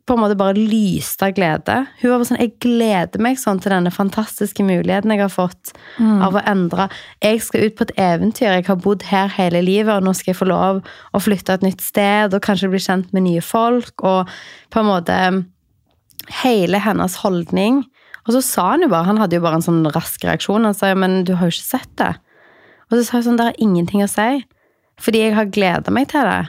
på 0.05 0.13
en 0.13 0.21
måte 0.21 0.37
bare 0.37 0.57
lyste 0.57 1.25
av 1.27 1.33
glede. 1.37 1.75
Hun 1.99 2.11
var 2.11 2.19
bare 2.19 2.27
sånn, 2.29 2.41
Jeg 2.41 2.53
gleder 2.61 3.21
meg 3.21 3.39
sånn 3.41 3.59
til 3.61 3.73
denne 3.73 3.91
fantastiske 3.93 4.63
muligheten 4.65 5.13
jeg 5.13 5.21
har 5.21 5.33
fått 5.33 5.73
av 6.25 6.37
å 6.37 6.43
endre. 6.45 6.87
Jeg 7.21 7.41
skal 7.41 7.65
ut 7.65 7.75
på 7.75 7.87
et 7.87 7.95
eventyr. 7.97 8.53
Jeg 8.53 8.67
har 8.67 8.75
bodd 8.81 9.03
her 9.09 9.27
hele 9.33 9.61
livet, 9.61 9.93
og 9.93 10.05
nå 10.05 10.13
skal 10.13 10.33
jeg 10.33 10.41
få 10.41 10.49
lov 10.49 10.83
å 11.13 11.21
flytte 11.21 11.53
et 11.53 11.65
nytt 11.65 11.81
sted 11.81 12.33
og 12.33 12.41
kanskje 12.45 12.69
bli 12.69 12.81
kjent 12.81 13.13
med 13.13 13.25
nye 13.25 13.41
folk. 13.41 13.93
Og 14.05 14.29
på 14.69 14.81
en 14.81 14.89
måte 14.89 15.17
hele 16.43 16.81
hennes 16.81 17.19
holdning. 17.21 17.83
Og 18.25 18.33
så 18.35 18.41
sa 18.41 18.69
han 18.73 18.85
jo 18.85 18.89
bare, 18.91 19.07
han 19.09 19.21
hadde 19.21 19.37
jo 19.37 19.45
bare 19.45 19.59
en 19.59 19.65
sånn 19.65 19.85
rask 19.93 20.23
reaksjon. 20.25 20.65
Han 20.65 20.77
sa 20.77 20.89
ja, 20.91 20.97
men 20.97 21.23
du 21.27 21.35
har 21.37 21.49
jo 21.49 21.55
ikke 21.55 21.77
sett 21.77 21.91
det. 22.01 22.15
Og 22.89 22.97
så 22.97 23.05
sa 23.05 23.19
jeg 23.19 23.27
sånn, 23.27 23.39
det 23.39 23.49
har 23.49 23.61
ingenting 23.61 24.03
å 24.05 24.09
si. 24.09 24.45
Fordi 25.01 25.25
jeg 25.25 25.35
har 25.35 25.51
gleda 25.51 25.93
meg 25.93 26.09
til 26.13 26.25
det. 26.25 26.43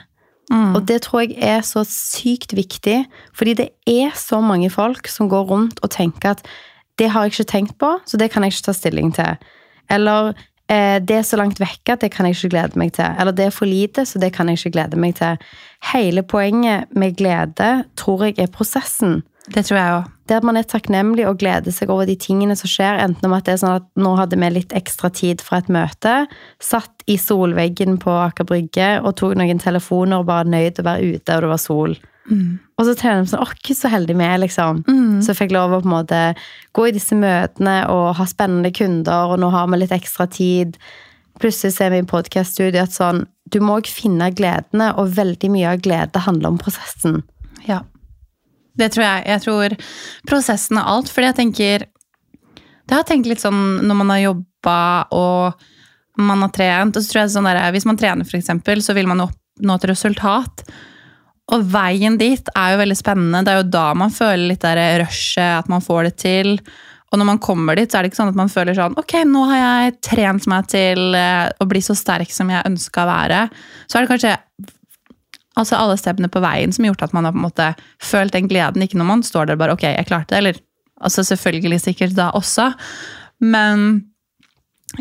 Og 0.77 0.83
det 0.87 1.01
tror 1.03 1.25
jeg 1.25 1.35
er 1.43 1.63
så 1.67 1.83
sykt 1.83 2.53
viktig, 2.55 3.01
fordi 3.35 3.55
det 3.59 3.67
er 3.89 4.13
så 4.15 4.39
mange 4.39 4.69
folk 4.71 5.09
som 5.11 5.27
går 5.27 5.47
rundt 5.49 5.81
og 5.83 5.91
tenker 5.91 6.37
at 6.37 6.45
det 6.97 7.09
har 7.11 7.25
jeg 7.25 7.35
ikke 7.35 7.51
tenkt 7.51 7.75
på, 7.81 7.89
så 8.07 8.17
det 8.17 8.31
kan 8.31 8.45
jeg 8.45 8.55
ikke 8.55 8.69
ta 8.69 8.73
stilling 8.73 9.11
til. 9.13 9.49
Eller 9.91 10.31
eh, 10.71 10.97
det 11.03 11.19
er 11.19 11.27
så 11.27 11.37
langt 11.37 11.59
vekke 11.61 11.93
at 11.93 12.01
det 12.01 12.13
kan 12.15 12.25
jeg 12.25 12.37
ikke 12.37 12.53
glede 12.55 12.79
meg 12.79 12.95
til. 12.95 13.11
Eller 13.19 13.35
det 13.35 13.49
er 13.49 13.53
for 13.53 13.69
lite, 13.69 14.05
så 14.07 14.21
det 14.23 14.31
kan 14.33 14.47
jeg 14.49 14.61
ikke 14.61 14.73
glede 14.79 14.99
meg 14.99 15.17
til. 15.19 15.35
Hele 15.91 16.23
poenget 16.23 16.95
med 16.95 17.19
glede 17.19 17.83
tror 17.99 18.25
jeg 18.25 18.39
er 18.39 18.49
prosessen. 18.51 19.19
Det 19.53 19.63
tror 19.63 19.77
jeg 19.77 19.95
òg. 19.95 20.07
det 20.27 20.35
at 20.35 20.43
man 20.43 20.57
er 20.59 20.65
takknemlig 20.67 21.23
og 21.29 21.37
gleder 21.39 21.71
seg 21.71 21.89
over 21.93 22.05
de 22.05 22.17
tingene 22.19 22.55
som 22.59 22.67
skjer, 22.67 22.99
enten 22.99 23.29
om 23.29 23.35
at 23.37 23.45
det 23.47 23.53
er 23.53 23.61
sånn 23.61 23.77
at 23.79 23.85
nå 23.95 24.11
hadde 24.19 24.35
vi 24.35 24.49
litt 24.51 24.73
ekstra 24.75 25.07
tid 25.09 25.39
fra 25.41 25.61
et 25.61 25.69
møte, 25.71 26.27
satt 26.59 27.05
i 27.07 27.15
solveggen 27.15 27.95
på 28.03 28.11
Aker 28.11 28.43
Brygge 28.49 28.89
og 28.99 29.15
tok 29.15 29.37
noen 29.39 29.61
telefoner 29.63 30.19
og 30.19 30.27
bare 30.27 30.49
nøyd 30.51 30.81
å 30.81 30.87
være 30.89 31.13
ute, 31.15 31.31
og 31.37 31.45
det 31.45 31.51
var 31.53 31.63
sol. 31.63 31.95
Og 32.75 32.83
så 32.83 32.91
tenker 32.91 33.23
de 33.23 33.31
sånn, 33.31 33.39
åh, 33.45 33.53
gud 33.63 33.77
så 33.79 33.87
heldig 33.87 34.17
vi 34.19 34.25
er, 34.27 34.37
liksom. 34.43 34.83
Så 35.23 35.31
jeg 35.31 35.39
fikk 35.39 35.53
lov 35.55 35.71
å 35.71 35.79
på 35.79 35.87
en 35.87 35.95
måte 35.95 36.21
gå 36.75 36.89
i 36.89 36.91
disse 36.91 37.15
møtene 37.15 37.77
og 37.87 38.17
ha 38.19 38.25
spennende 38.27 38.73
kunder, 38.75 39.31
og 39.31 39.39
nå 39.39 39.49
har 39.55 39.69
vi 39.71 39.79
litt 39.79 39.95
ekstra 39.95 40.27
tid. 40.27 40.75
Plutselig 41.39 41.77
ser 41.77 41.93
vi 41.95 42.03
i 42.03 42.09
podkaststudiet 42.09 42.83
at 42.83 42.91
sånn, 42.91 43.23
du 43.47 43.61
må 43.63 43.79
også 43.79 43.95
finne 44.03 44.27
gledene, 44.35 44.91
og 44.99 45.15
veldig 45.15 45.49
mye 45.55 45.71
av 45.71 45.79
glede 45.87 46.19
handler 46.27 46.51
om 46.51 46.59
prosessen. 46.59 47.23
Ja. 47.63 47.85
Det 48.77 48.91
tror 48.93 49.05
jeg. 49.05 49.23
Jeg 49.33 49.43
tror 49.45 49.77
prosessen 50.29 50.79
er 50.79 50.91
alt, 50.93 51.09
fordi 51.13 51.31
jeg 51.31 51.39
tenker 51.41 51.87
Det 51.87 52.95
har 52.95 53.01
jeg 53.03 53.09
tenkt 53.11 53.31
litt 53.31 53.43
sånn 53.43 53.87
når 53.87 53.99
man 54.03 54.13
har 54.13 54.23
jobba 54.27 54.81
og 55.17 55.65
man 56.17 56.41
har 56.41 56.49
trent, 56.49 56.97
og 56.97 57.03
så 57.03 57.11
tror 57.11 57.21
jeg 57.23 57.33
sånn 57.35 57.49
der, 57.49 57.59
Hvis 57.75 57.85
man 57.85 57.97
trener, 57.99 58.25
eksempel, 58.25 58.81
så 58.81 58.95
vil 58.97 59.09
man 59.09 59.21
oppnå 59.27 59.75
et 59.77 59.89
resultat. 59.91 60.63
Og 61.53 61.63
veien 61.71 62.17
dit 62.19 62.49
er 62.55 62.73
jo 62.73 62.81
veldig 62.81 62.97
spennende. 62.97 63.43
Det 63.45 63.53
er 63.53 63.61
jo 63.61 63.71
da 63.71 63.87
man 63.95 64.11
føler 64.11 64.49
litt 64.51 64.65
der 64.65 65.03
rushet, 65.03 65.61
at 65.61 65.69
man 65.71 65.83
får 65.83 66.09
det 66.09 66.15
til. 66.23 66.57
Og 67.07 67.21
når 67.21 67.29
man 67.29 67.39
kommer 67.39 67.77
dit, 67.77 67.87
så 67.87 67.99
er 67.99 68.03
det 68.03 68.11
ikke 68.11 68.19
sånn 68.19 68.33
at 68.33 68.39
man 68.39 68.51
føler 68.51 68.75
sånn 68.75 68.97
Ok, 68.99 69.13
nå 69.29 69.45
har 69.47 69.59
jeg 69.61 69.93
trent 70.09 70.47
meg 70.51 70.67
til 70.67 71.15
eh, 71.15 71.45
å 71.55 71.67
bli 71.69 71.79
så 71.83 71.95
sterk 71.95 72.33
som 72.35 72.51
jeg 72.51 72.67
ønska 72.67 73.05
å 73.05 73.11
være. 73.11 73.45
Så 73.87 73.97
er 73.97 74.03
det 74.03 74.11
kanskje 74.11 74.33
altså 75.57 75.79
alle 75.79 75.97
steppene 75.99 76.29
på 76.31 76.41
veien 76.43 76.73
som 76.73 76.85
har 76.85 76.93
gjort 76.93 77.07
at 77.07 77.15
man 77.17 77.27
har 77.27 77.35
på 77.35 77.41
en 77.41 77.47
måte 77.47 77.69
følt 78.03 78.35
den 78.35 78.49
gleden. 78.51 78.83
Ikke 78.85 78.99
når 78.99 79.09
man 79.09 79.25
står 79.25 79.49
der 79.49 79.59
bare 79.59 79.75
ok, 79.77 79.87
jeg 79.89 80.09
klarte 80.09 80.33
det. 80.33 80.41
Eller 80.41 80.61
altså 81.01 81.25
selvfølgelig 81.27 81.81
sikkert 81.83 82.15
da 82.17 82.29
også. 82.37 82.71
Men 83.43 83.87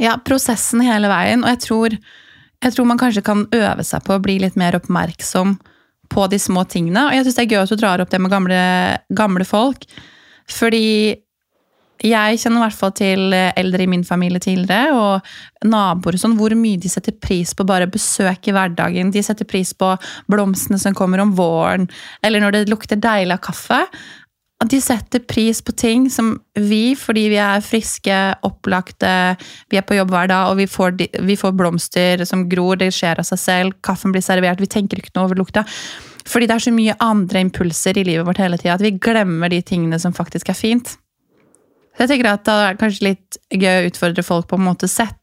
ja, 0.01 0.17
prosessen 0.25 0.85
hele 0.85 1.11
veien. 1.13 1.45
Og 1.45 1.53
jeg 1.55 1.63
tror, 1.67 1.97
jeg 2.65 2.75
tror 2.75 2.89
man 2.89 3.01
kanskje 3.01 3.25
kan 3.27 3.47
øve 3.55 3.87
seg 3.87 4.05
på 4.07 4.17
å 4.17 4.23
bli 4.23 4.39
litt 4.43 4.59
mer 4.61 4.79
oppmerksom 4.79 5.57
på 6.13 6.27
de 6.31 6.39
små 6.41 6.65
tingene. 6.71 7.09
Og 7.09 7.17
jeg 7.17 7.27
syns 7.27 7.39
det 7.39 7.47
er 7.47 7.55
gøy 7.55 7.63
at 7.63 7.73
du 7.73 7.81
drar 7.81 8.03
opp 8.03 8.13
det 8.13 8.23
med 8.23 8.33
gamle, 8.33 8.61
gamle 9.17 9.47
folk. 9.49 9.87
Fordi 10.53 10.87
jeg 12.05 12.41
kjenner 12.43 12.61
i 12.61 12.65
hvert 12.67 12.77
fall 12.77 12.93
til 12.97 13.33
eldre 13.33 13.85
i 13.85 13.89
min 13.89 14.05
familie 14.05 14.43
tidligere, 14.43 14.93
og 14.93 15.71
naboer 15.71 16.19
og 16.19 16.23
sånn, 16.23 16.37
hvor 16.39 16.53
mye 16.59 16.81
de 16.81 16.91
setter 16.93 17.17
pris 17.17 17.55
på 17.57 17.67
bare 17.69 17.89
besøk 17.89 18.51
i 18.51 18.55
hverdagen. 18.57 19.13
De 19.15 19.23
setter 19.25 19.49
pris 19.49 19.73
på 19.73 19.95
blomstene 20.31 20.81
som 20.83 20.97
kommer 20.97 21.23
om 21.25 21.35
våren, 21.39 21.89
eller 22.27 22.45
når 22.45 22.57
det 22.57 22.69
lukter 22.71 23.01
deilig 23.01 23.39
av 23.39 23.45
kaffe. 23.49 23.81
De 24.65 24.79
setter 24.81 25.21
pris 25.29 25.59
på 25.61 25.75
ting 25.77 26.07
som 26.13 26.31
vi, 26.57 26.95
fordi 26.97 27.27
vi 27.29 27.41
er 27.41 27.65
friske, 27.65 28.17
opplagte, 28.49 29.37
vi 29.73 29.77
er 29.77 29.85
på 29.85 29.99
jobb 29.99 30.13
hver 30.15 30.31
dag, 30.33 30.51
og 30.53 30.61
vi 30.61 30.69
får, 30.71 30.97
vi 31.29 31.37
får 31.37 31.57
blomster 31.57 32.25
som 32.29 32.47
gror, 32.49 32.79
det 32.81 32.89
skjer 32.97 33.21
av 33.21 33.29
seg 33.29 33.41
selv, 33.43 33.77
kaffen 33.85 34.17
blir 34.17 34.25
servert, 34.25 34.61
vi 34.61 34.71
tenker 34.73 35.01
ikke 35.01 35.13
noe 35.17 35.29
over 35.29 35.43
lukta. 35.43 35.67
Fordi 36.27 36.49
det 36.49 36.57
er 36.57 36.65
så 36.65 36.73
mye 36.75 36.97
andre 37.05 37.45
impulser 37.45 38.01
i 38.01 38.07
livet 38.09 38.27
vårt 38.27 38.41
hele 38.43 38.59
tida 38.59 38.75
at 38.75 38.85
vi 38.85 38.97
glemmer 38.97 39.53
de 39.53 39.61
tingene 39.63 40.01
som 40.03 40.17
faktisk 40.17 40.49
er 40.51 40.59
fint. 40.59 40.97
Så 41.97 42.05
jeg 42.05 42.13
tenker 42.13 42.29
at 42.29 42.45
Det 42.45 42.55
er 42.55 42.81
kanskje 42.81 43.09
litt 43.09 43.39
gøy 43.49 43.81
å 43.81 43.87
utfordre 43.89 44.25
folk 44.27 44.51
på 44.51 44.59
en 44.61 44.69
måte 44.69 44.89
sett, 44.91 45.17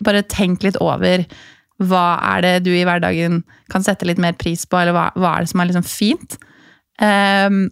Bare 0.00 0.22
tenk 0.24 0.62
litt 0.64 0.78
over 0.80 1.26
hva 1.80 2.20
er 2.34 2.44
det 2.44 2.54
du 2.64 2.70
i 2.72 2.84
hverdagen 2.84 3.42
kan 3.72 3.84
sette 3.84 4.06
litt 4.08 4.20
mer 4.20 4.32
pris 4.36 4.66
på, 4.68 4.78
eller 4.80 4.94
hva, 4.96 5.06
hva 5.16 5.34
er 5.36 5.44
det 5.44 5.50
som 5.52 5.62
er 5.62 5.68
liksom 5.70 5.86
fint. 5.88 6.36
Um, 7.00 7.62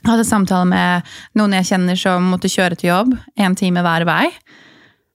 jeg 0.00 0.10
hadde 0.10 0.26
samtale 0.28 0.68
med 0.68 1.12
noen 1.36 1.56
jeg 1.58 1.68
kjenner 1.70 1.98
som 2.00 2.30
måtte 2.32 2.50
kjøre 2.52 2.76
til 2.80 2.90
jobb 2.90 3.14
en 3.40 3.56
time 3.56 3.84
hver 3.84 4.04
vei. 4.08 4.26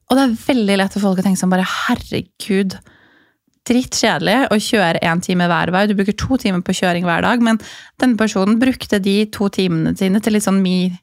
Og 0.10 0.18
det 0.18 0.24
er 0.26 0.38
veldig 0.44 0.78
lett 0.82 0.96
for 0.96 1.06
folk 1.06 1.22
å 1.22 1.26
tenke 1.26 1.42
sånn 1.42 1.54
bare 1.54 1.66
herregud, 1.70 2.78
drittkjedelig 3.70 4.38
å 4.50 4.62
kjøre 4.66 5.02
én 5.06 5.22
time 5.26 5.50
hver 5.50 5.74
vei. 5.74 5.86
Du 5.90 5.98
bruker 5.98 6.18
to 6.18 6.40
timer 6.42 6.66
på 6.66 6.78
kjøring 6.82 7.06
hver 7.06 7.26
dag, 7.26 7.42
men 7.46 7.62
denne 8.02 8.18
personen 8.18 8.58
brukte 8.62 9.02
de 9.02 9.20
to 9.34 9.50
timene 9.54 9.94
sine 9.98 10.22
til 10.22 10.38
litt 10.38 10.46
sånn 10.46 10.62
me, 10.66 10.94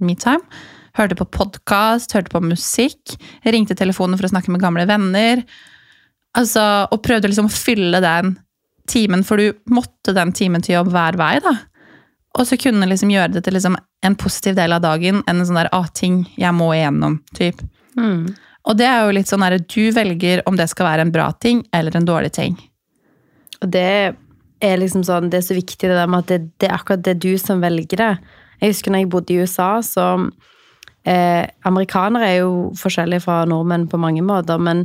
me 0.00 0.16
time 0.20 0.44
hørte 0.98 1.18
på 1.18 1.26
podkast, 1.34 2.14
hørte 2.14 2.32
på 2.32 2.42
musikk, 2.44 3.16
ringte 3.44 3.76
telefonen 3.78 4.18
for 4.18 4.28
å 4.28 4.32
snakke 4.34 4.52
med 4.54 4.62
gamle 4.62 4.86
venner. 4.88 5.42
Altså, 6.38 6.62
og 6.90 7.02
prøvde 7.04 7.30
liksom 7.30 7.50
å 7.50 7.54
fylle 7.54 8.02
den 8.02 8.36
timen, 8.90 9.24
for 9.24 9.40
du 9.40 9.54
måtte 9.72 10.14
den 10.16 10.34
timen 10.36 10.62
til 10.64 10.78
jobb 10.78 10.92
hver 10.94 11.18
vei. 11.18 11.36
da. 11.44 11.56
Og 12.38 12.48
så 12.48 12.58
kunne 12.58 12.88
liksom 12.90 13.12
gjøre 13.12 13.36
det 13.36 13.44
til 13.46 13.54
liksom 13.56 13.76
en 14.04 14.16
positiv 14.18 14.56
del 14.58 14.74
av 14.74 14.82
dagen 14.84 15.22
enn 15.22 15.38
en 15.38 15.46
sånn 15.46 15.60
der 15.62 15.70
ah, 15.72 15.86
ting 15.94 16.24
jeg 16.36 16.54
må 16.56 16.72
igjennom. 16.74 17.20
typ. 17.36 17.62
Mm. 17.96 18.34
Og 18.64 18.78
det 18.78 18.86
er 18.88 19.04
jo 19.04 19.14
litt 19.14 19.30
sånn 19.30 19.44
at 19.44 19.66
du 19.70 19.90
velger 19.94 20.42
om 20.48 20.56
det 20.58 20.68
skal 20.72 20.88
være 20.88 21.06
en 21.06 21.12
bra 21.14 21.30
ting 21.32 21.62
eller 21.72 21.96
en 21.96 22.08
dårlig 22.08 22.32
ting. 22.36 22.56
Og 23.62 23.70
det 23.72 24.14
er 24.64 24.80
liksom 24.80 25.04
sånn, 25.06 25.28
det 25.30 25.40
er 25.40 25.46
så 25.46 25.56
viktig 25.56 25.88
det 25.88 25.96
der 25.96 26.10
med 26.10 26.24
at 26.24 26.32
det, 26.32 26.40
det 26.60 26.70
er 26.70 26.76
akkurat 26.76 27.04
det 27.04 27.18
du 27.22 27.34
som 27.40 27.62
velger 27.62 28.00
det. 28.00 28.12
Jeg 28.60 28.74
husker 28.74 28.92
når 28.92 29.04
jeg 29.04 29.12
bodde 29.12 29.34
i 29.34 29.44
USA, 29.44 29.70
så 29.84 30.08
eh, 31.08 31.44
Amerikanere 31.68 32.28
er 32.30 32.38
jo 32.42 32.70
forskjellige 32.80 33.24
fra 33.26 33.42
nordmenn 33.48 33.88
på 33.90 34.00
mange 34.00 34.22
måter, 34.24 34.60
men 34.60 34.84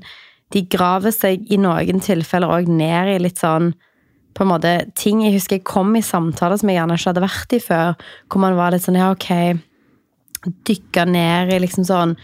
de 0.53 0.65
graver 0.65 1.13
seg 1.13 1.45
i 1.51 1.59
noen 1.61 2.01
tilfeller 2.03 2.51
òg 2.59 2.69
ned 2.71 3.13
i 3.13 3.21
litt 3.21 3.41
sånn 3.41 3.71
på 4.37 4.45
en 4.45 4.51
måte 4.51 4.71
ting 4.97 5.23
Jeg 5.25 5.35
husker 5.35 5.57
jeg 5.57 5.67
kom 5.67 5.95
i 5.97 6.05
samtaler 6.05 6.59
som 6.59 6.69
jeg 6.69 6.77
gjerne 6.77 6.97
ikke 6.97 7.11
hadde 7.11 7.25
vært 7.25 7.55
i 7.55 7.61
før, 7.63 7.95
hvor 8.29 8.43
man 8.43 8.57
var 8.57 8.73
litt 8.73 8.85
sånn 8.85 8.99
ja, 8.99 9.09
ok 9.13 9.29
Dykka 10.69 11.05
ned 11.09 11.51
i 11.53 11.59
liksom 11.59 11.85
sånn 11.87 12.15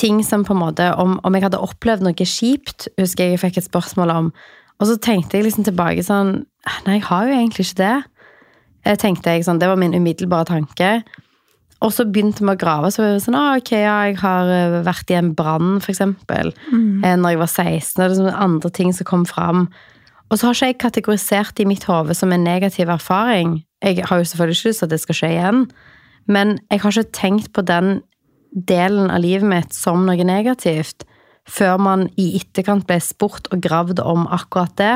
ting 0.00 0.24
som 0.26 0.42
på 0.44 0.54
en 0.54 0.62
måte 0.62 0.88
Om, 0.98 1.18
om 1.22 1.36
jeg 1.36 1.46
hadde 1.46 1.62
opplevd 1.62 2.04
noe 2.04 2.26
kjipt, 2.26 2.88
husker 2.98 3.28
jeg 3.28 3.36
jeg 3.36 3.42
fikk 3.44 3.60
et 3.60 3.68
spørsmål 3.68 4.10
om. 4.10 4.32
Og 4.82 4.88
så 4.90 4.96
tenkte 4.98 5.38
jeg 5.38 5.46
liksom 5.46 5.66
tilbake 5.68 6.02
sånn 6.02 6.40
Nei, 6.86 6.96
jeg 6.96 7.04
har 7.06 7.28
jo 7.28 7.36
egentlig 7.36 7.66
ikke 7.68 7.80
det. 7.82 7.96
Jeg 8.88 9.00
tenkte 9.02 9.34
jeg 9.34 9.44
sånn, 9.44 9.60
Det 9.60 9.68
var 9.68 9.78
min 9.80 9.94
umiddelbare 9.94 10.48
tanke. 10.48 10.90
Og 11.84 11.92
så 11.92 12.06
begynte 12.08 12.44
vi 12.44 12.52
å 12.52 12.58
grave. 12.58 12.90
Så 12.92 13.02
var 13.02 13.12
det 13.12 13.24
sånn, 13.26 13.36
ah, 13.38 13.58
ok, 13.60 13.72
ja, 13.76 13.96
jeg 14.08 14.18
har 14.22 14.52
eh, 14.52 14.78
vært 14.86 15.10
i 15.12 15.18
en 15.18 15.34
brann, 15.36 15.76
f.eks. 15.82 16.00
Mm. 16.00 17.04
Når 17.20 17.34
jeg 17.34 17.42
var 17.42 17.50
16. 17.50 17.98
Og 17.98 18.00
det 18.00 18.06
er 18.06 18.20
sånn 18.22 18.44
andre 18.46 18.70
ting 18.74 18.94
som 18.96 19.08
kom 19.08 19.26
fram. 19.28 19.66
Og 20.30 20.40
så 20.40 20.48
har 20.48 20.56
ikke 20.56 20.70
jeg 20.70 20.80
kategorisert 20.82 21.56
det 21.58 21.66
i 21.66 21.68
mitt 21.68 21.84
hode 21.88 22.16
som 22.16 22.32
en 22.32 22.46
negativ 22.46 22.88
erfaring. 22.92 23.58
Jeg 23.84 24.06
har 24.08 24.20
jo 24.20 24.28
selvfølgelig 24.30 24.58
ikke 24.58 24.70
lyst 24.72 24.80
til 24.80 24.88
at 24.88 24.94
det 24.94 25.00
skal 25.02 25.18
skje 25.18 25.32
igjen, 25.34 25.64
men 26.24 26.54
jeg 26.72 26.80
har 26.80 26.94
ikke 26.94 27.18
tenkt 27.20 27.50
på 27.52 27.64
den 27.68 27.98
delen 28.54 29.10
av 29.12 29.20
livet 29.20 29.46
mitt 29.50 29.76
som 29.76 30.06
noe 30.06 30.24
negativt 30.24 31.04
før 31.50 31.76
man 31.82 32.06
i 32.16 32.30
etterkant 32.38 32.86
ble 32.88 32.96
spurt 33.04 33.50
og 33.52 33.60
gravd 33.64 34.00
om 34.00 34.24
akkurat 34.32 34.72
det 34.80 34.94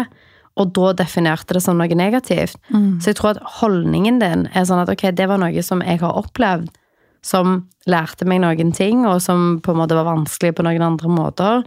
og 0.59 0.73
da 0.77 0.93
definerte 0.99 1.55
det 1.57 1.63
som 1.65 1.79
noe 1.79 1.99
negativt. 1.99 2.59
Mm. 2.75 2.99
Så 3.01 3.13
jeg 3.13 3.19
tror 3.21 3.37
at 3.37 3.43
holdningen 3.61 4.19
din 4.23 4.47
er 4.53 4.67
sånn 4.69 4.83
at 4.83 4.91
ok, 4.93 5.09
det 5.15 5.29
var 5.31 5.41
noe 5.43 5.65
som 5.65 5.85
jeg 5.85 6.03
har 6.03 6.19
opplevd, 6.19 6.69
som 7.25 7.63
lærte 7.91 8.27
meg 8.29 8.43
noen 8.43 8.75
ting, 8.75 9.07
og 9.09 9.23
som 9.23 9.59
på 9.65 9.75
en 9.75 9.81
måte 9.81 9.97
var 9.99 10.09
vanskelig 10.09 10.55
på 10.59 10.67
noen 10.67 10.85
andre 10.91 11.13
måter. 11.13 11.65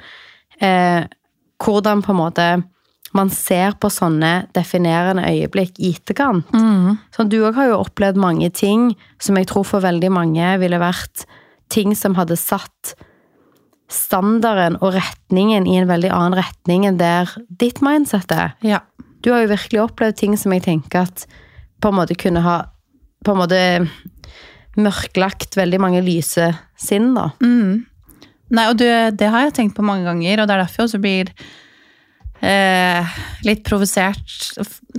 Eh, 0.62 1.07
hvordan 1.62 2.03
på 2.05 2.13
en 2.13 2.21
måte 2.21 2.48
man 3.17 3.31
ser 3.33 3.75
på 3.79 3.89
sånne 3.91 4.48
definerende 4.55 5.25
øyeblikk 5.27 5.79
i 5.83 5.91
etterkant. 5.98 6.48
Mm. 6.55 6.95
Så 7.12 7.25
du 7.27 7.41
òg 7.43 7.57
har 7.60 7.71
jo 7.71 7.81
opplevd 7.81 8.19
mange 8.21 8.48
ting 8.55 8.93
som 9.19 9.39
jeg 9.39 9.50
tror 9.51 9.67
for 9.67 9.83
veldig 9.83 10.12
mange 10.15 10.53
ville 10.62 10.79
vært 10.79 11.25
ting 11.71 11.95
som 11.98 12.15
hadde 12.15 12.39
satt 12.39 12.93
standarden 13.91 14.77
og 14.81 14.95
retningen 14.95 15.67
i 15.69 15.77
en 15.79 15.89
veldig 15.89 16.12
annen 16.15 16.38
retning 16.39 16.88
enn 16.88 17.00
der 17.00 17.29
ditt 17.62 17.81
mindset 17.83 18.31
er. 18.36 18.55
Ja. 18.65 18.81
Du 19.21 19.31
har 19.33 19.43
jo 19.43 19.51
virkelig 19.51 19.83
opplevd 19.83 20.17
ting 20.21 20.38
som 20.39 20.53
jeg 20.55 20.65
tenker 20.65 21.05
at 21.05 21.25
på 21.81 21.91
en 21.91 22.00
måte 22.00 22.17
kunne 22.19 22.43
ha 22.45 22.57
på 23.21 23.33
en 23.33 23.41
måte 23.41 23.62
mørklagt 24.81 25.57
veldig 25.60 25.79
mange 25.83 26.01
lyse 26.05 26.48
sinn, 26.79 27.12
da. 27.13 27.29
Mm. 27.43 27.83
Nei, 28.51 28.67
og 28.71 28.79
det, 28.79 29.19
det, 29.19 29.29
har 29.31 29.45
jeg 29.45 29.55
tenkt 29.60 29.77
på 29.77 29.86
mange 29.86 30.07
ganger, 30.07 30.41
og 30.41 30.48
det 30.48 30.55
er 30.55 30.63
derfor 30.63 30.81
jeg 30.81 30.89
også 30.89 31.01
blir 31.03 31.31
eh, 32.43 33.19
litt 33.48 33.62
provosert 33.67 34.38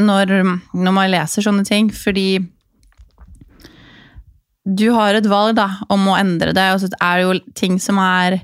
når, 0.00 0.32
når 0.72 0.94
man 0.94 1.10
leser 1.12 1.44
sånne 1.44 1.66
ting, 1.68 1.90
fordi 1.92 2.44
du 4.62 4.86
har 4.94 5.18
et 5.18 5.26
valg 5.26 5.56
da, 5.58 5.68
om 5.92 6.06
å 6.08 6.16
endre 6.20 6.54
det, 6.54 6.68
og 6.72 6.84
så 6.84 6.92
er 6.94 7.18
det 7.18 7.26
jo 7.26 7.54
ting 7.58 7.80
som 7.82 7.98
er 8.00 8.38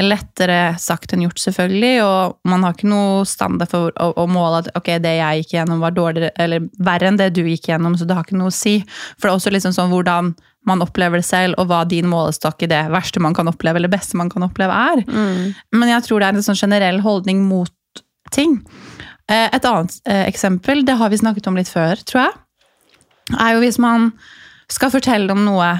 lettere 0.00 0.76
sagt 0.80 1.12
enn 1.12 1.26
gjort, 1.26 1.40
selvfølgelig. 1.42 1.92
Og 2.04 2.48
man 2.48 2.64
har 2.64 2.76
ikke 2.76 2.90
noe 2.90 3.26
standard 3.28 3.70
for 3.72 3.92
å, 4.00 4.12
å, 4.16 4.24
måle 4.30 4.62
at 4.62 4.70
ok, 4.78 4.94
det 5.04 5.16
jeg 5.18 5.42
gikk 5.42 5.56
gjennom, 5.58 5.82
var 5.84 5.96
dårligere 5.96 6.32
eller 6.40 6.64
verre 6.80 7.10
enn 7.10 7.20
det 7.20 7.32
du 7.36 7.42
gikk 7.44 7.68
gjennom, 7.68 7.98
så 7.98 8.08
det 8.08 8.16
har 8.16 8.26
ikke 8.26 8.40
noe 8.40 8.52
å 8.52 8.56
si. 8.56 8.78
For 9.18 9.28
det 9.28 9.32
er 9.32 9.40
også 9.40 9.54
liksom 9.54 9.76
sånn 9.76 9.92
hvordan 9.92 10.32
man 10.68 10.82
opplever 10.84 11.18
det 11.18 11.26
selv, 11.26 11.58
og 11.58 11.68
hva 11.70 11.82
din 11.88 12.06
målestokk 12.10 12.62
i 12.64 12.70
det 12.70 12.84
verste 12.94 13.20
man 13.22 13.34
kan 13.34 13.50
oppleve, 13.50 13.80
eller 13.80 13.90
beste 13.92 14.18
man 14.18 14.30
kan 14.30 14.46
oppleve, 14.46 14.72
er. 14.94 15.02
Mm. 15.08 15.54
Men 15.74 15.94
jeg 15.96 16.06
tror 16.06 16.22
det 16.22 16.28
er 16.28 16.38
en 16.38 16.46
sånn 16.46 16.60
generell 16.60 17.00
holdning 17.02 17.42
mot 17.48 18.02
ting. 18.32 18.60
Eh, 19.30 19.48
et 19.48 19.64
annet 19.66 19.98
eh, 20.06 20.26
eksempel, 20.30 20.84
det 20.86 20.96
har 21.00 21.10
vi 21.10 21.18
snakket 21.18 21.48
om 21.50 21.58
litt 21.58 21.70
før, 21.70 21.98
tror 22.06 22.24
jeg, 22.24 22.36
er 23.38 23.56
jo 23.56 23.62
hvis 23.64 23.80
man 23.82 24.12
skal 24.72 24.92
fortelle 24.92 25.34
om 25.34 25.42
noe 25.44 25.72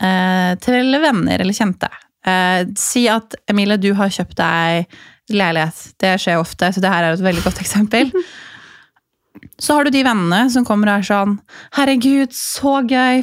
eh, 0.00 0.52
til 0.62 0.94
venner 1.02 1.42
eller 1.42 1.56
kjente. 1.56 1.90
Eh, 2.26 2.66
si 2.78 3.06
at 3.10 3.36
Emilie, 3.50 3.78
du 3.80 3.92
har 3.98 4.12
kjøpt 4.12 4.38
deg 4.40 4.98
leilighet. 5.30 5.80
Det 6.00 6.14
skjer 6.22 6.40
ofte, 6.40 6.72
så 6.72 6.82
det 6.82 6.92
her 6.92 7.06
er 7.06 7.16
et 7.16 7.24
veldig 7.24 7.44
godt 7.46 7.62
eksempel. 7.64 8.12
Så 9.58 9.74
har 9.74 9.86
du 9.86 9.90
de 9.94 10.02
vennene 10.02 10.48
som 10.50 10.64
kommer 10.66 10.90
og 10.90 11.00
er 11.00 11.06
sånn 11.06 11.34
Herregud, 11.76 12.32
så 12.34 12.80
gøy. 12.86 13.20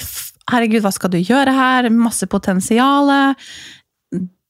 Herregud, 0.52 0.84
hva 0.84 0.92
skal 0.96 1.12
du 1.12 1.18
gjøre 1.20 1.52
her? 1.56 1.90
Masse 1.92 2.28
potensial. 2.32 3.12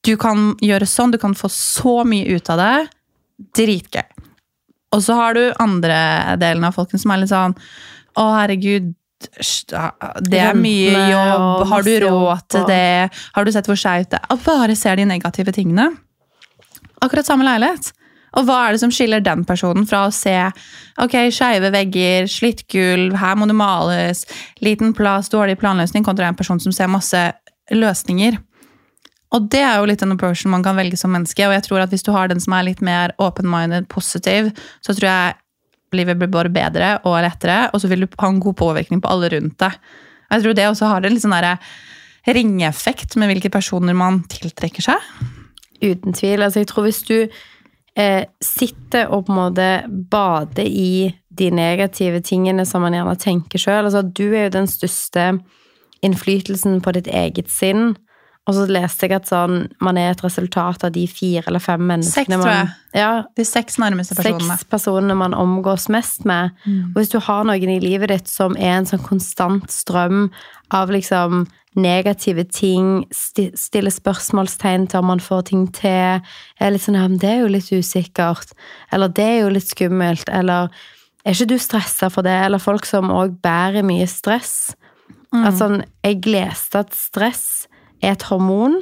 Du 0.06 0.14
kan 0.22 0.52
gjøre 0.62 0.90
sånn, 0.90 1.14
du 1.16 1.18
kan 1.22 1.34
få 1.38 1.50
så 1.50 2.00
mye 2.06 2.38
ut 2.38 2.52
av 2.54 2.62
det. 2.62 2.76
Dritgøy. 3.58 4.06
Og 4.94 5.02
så 5.06 5.18
har 5.18 5.38
du 5.38 5.44
andre 5.62 5.98
delen 6.42 6.66
av 6.68 6.78
folken 6.78 7.02
som 7.02 7.14
er 7.14 7.24
litt 7.24 7.34
sånn 7.34 7.56
Å, 8.16 8.24
herregud, 8.38 8.94
det 9.26 10.40
er 10.42 10.58
mye 10.60 11.04
jobb. 11.12 11.68
Har 11.72 11.86
du 11.86 11.94
råd 12.04 12.48
til 12.52 12.66
det? 12.70 13.10
Har 13.36 13.46
du 13.46 13.52
sett 13.54 13.70
hvor 13.70 13.80
skeivt 13.80 14.12
det 14.14 14.22
er? 14.22 14.42
Bare 14.46 14.76
ser 14.78 15.00
de 15.00 15.06
negative 15.10 15.54
tingene. 15.56 15.92
Akkurat 17.04 17.28
samme 17.28 17.48
leilighet. 17.48 17.94
Og 18.36 18.48
hva 18.48 18.58
er 18.66 18.76
det 18.76 18.82
som 18.82 18.92
skiller 18.92 19.24
den 19.24 19.46
personen 19.48 19.86
fra 19.88 20.06
å 20.08 20.14
se 20.14 20.36
ok, 21.02 21.16
skeive 21.32 21.72
vegger, 21.72 22.28
slitt 22.28 22.66
gulv, 22.72 23.16
her 23.22 23.38
må 23.40 23.48
det 23.48 23.56
males, 23.56 24.26
liten 24.64 24.92
plass, 24.96 25.32
dårlig 25.32 25.56
planløsning, 25.62 26.04
kontra 26.04 26.28
en 26.28 26.36
person 26.36 26.60
som 26.60 26.76
ser 26.76 26.92
masse 26.92 27.22
løsninger. 27.72 28.38
Og 29.36 29.48
det 29.52 29.64
er 29.64 29.80
jo 29.80 29.88
litt 29.90 30.04
en 30.04 30.14
approach 30.16 30.46
man 30.52 30.64
kan 30.64 30.78
velge 30.78 31.00
som 31.00 31.12
menneske, 31.16 31.48
og 31.48 31.56
jeg 31.56 31.66
tror 31.66 31.86
at 31.86 31.96
hvis 31.96 32.06
du 32.06 32.12
har 32.16 32.30
den 32.32 32.44
som 32.44 32.56
er 32.56 32.68
litt 32.68 32.84
mer 32.86 33.16
open-minded, 33.24 33.88
positiv, 33.92 34.52
så 34.84 34.96
tror 34.96 35.10
jeg 35.10 35.40
livet 35.98 36.20
blir 36.20 36.32
bare 36.32 36.52
bedre 36.54 36.92
og 37.04 37.18
lettere, 37.26 37.70
og 37.74 37.82
så 37.82 37.90
vil 37.92 38.06
du 38.06 38.08
ha 38.22 38.30
en 38.32 38.42
god 38.44 38.58
påvirkning 38.62 39.02
på 39.04 39.12
alle 39.12 39.32
rundt 39.34 39.58
deg. 39.62 39.76
Jeg 40.32 40.44
tror 40.44 40.58
det 40.58 40.70
også 40.70 40.92
har 40.92 41.06
en 41.06 41.14
litt 41.16 41.24
sånn 41.24 41.36
ringeeffekt 42.26 43.20
med 43.22 43.30
hvilke 43.30 43.52
personer 43.54 43.94
man 43.98 44.24
tiltrekker 44.30 44.88
seg. 44.88 45.12
Uten 45.84 46.16
tvil. 46.16 46.42
Altså, 46.42 46.64
jeg 46.64 46.70
tror 46.72 46.88
hvis 46.88 47.04
du 47.06 47.18
eh, 47.22 48.24
sitter 48.42 49.12
og 49.14 49.28
på 49.28 49.36
en 49.36 49.42
måte 49.42 49.68
bader 49.88 50.66
i 50.66 51.14
de 51.36 51.52
negative 51.52 52.24
tingene 52.26 52.66
som 52.66 52.86
man 52.86 52.96
gjerne 52.96 53.18
tenker 53.20 53.60
sjøl 53.60 53.84
altså, 53.84 54.06
Du 54.08 54.30
er 54.32 54.48
jo 54.48 54.56
den 54.56 54.70
største 54.72 55.34
innflytelsen 56.06 56.80
på 56.86 56.94
ditt 56.96 57.10
eget 57.12 57.52
sinn. 57.52 57.96
Og 58.46 58.54
så 58.54 58.66
leste 58.70 59.08
jeg 59.08 59.16
at 59.18 59.30
sånn, 59.30 59.64
man 59.82 59.98
er 59.98 60.12
et 60.14 60.22
resultat 60.22 60.84
av 60.86 60.92
de 60.94 61.08
fire 61.10 61.42
eller 61.50 61.64
fem 61.64 61.82
menneskene 61.82 62.38
Seks, 62.38 62.44
tror 62.44 62.52
jeg. 62.52 62.68
man 62.70 63.00
Ja, 63.00 63.12
De 63.36 63.46
seks 63.48 63.80
nærmeste 63.82 64.18
personene. 64.20 64.54
seks 64.54 64.68
personene 64.70 65.18
man 65.18 65.34
omgås 65.34 65.88
mest 65.90 66.28
med. 66.30 66.54
Og 66.94 67.00
hvis 67.00 67.10
du 67.10 67.18
har 67.20 67.44
noen 67.44 67.74
i 67.74 67.80
livet 67.82 68.14
ditt 68.14 68.30
som 68.30 68.56
er 68.56 68.78
en 68.78 68.90
sånn 68.90 69.02
konstant 69.04 69.74
strøm 69.74 70.30
av 70.70 70.94
liksom 70.94 71.48
negative 71.76 72.46
ting, 72.54 73.04
sti 73.12 73.50
stiller 73.58 73.92
spørsmålstegn 73.92 74.88
til 74.88 75.02
om 75.02 75.10
man 75.12 75.20
får 75.20 75.50
ting 75.50 75.66
til, 75.76 76.22
er 76.62 76.72
litt 76.72 76.86
sånn 76.86 76.96
ja, 76.96 77.08
men 77.10 77.20
det 77.20 77.34
er 77.34 77.42
jo 77.42 77.52
litt 77.52 77.72
usikkert, 77.74 78.54
eller 78.96 79.12
det 79.12 79.26
er 79.26 79.40
jo 79.42 79.50
litt 79.58 79.68
skummelt, 79.68 80.30
eller 80.32 80.70
er 81.26 81.34
ikke 81.34 81.50
du 81.50 81.58
stressa 81.60 82.08
for 82.14 82.24
det, 82.24 82.38
eller 82.46 82.64
folk 82.64 82.88
som 82.88 83.12
òg 83.12 83.42
bærer 83.44 83.84
mye 83.84 84.08
stress. 84.08 84.76
At 85.36 85.58
sånn, 85.60 85.82
jeg 86.06 86.22
leste 86.32 86.86
at 86.86 86.94
stress 86.96 87.66
er 88.06 88.16
et 88.16 88.28
hormon, 88.30 88.78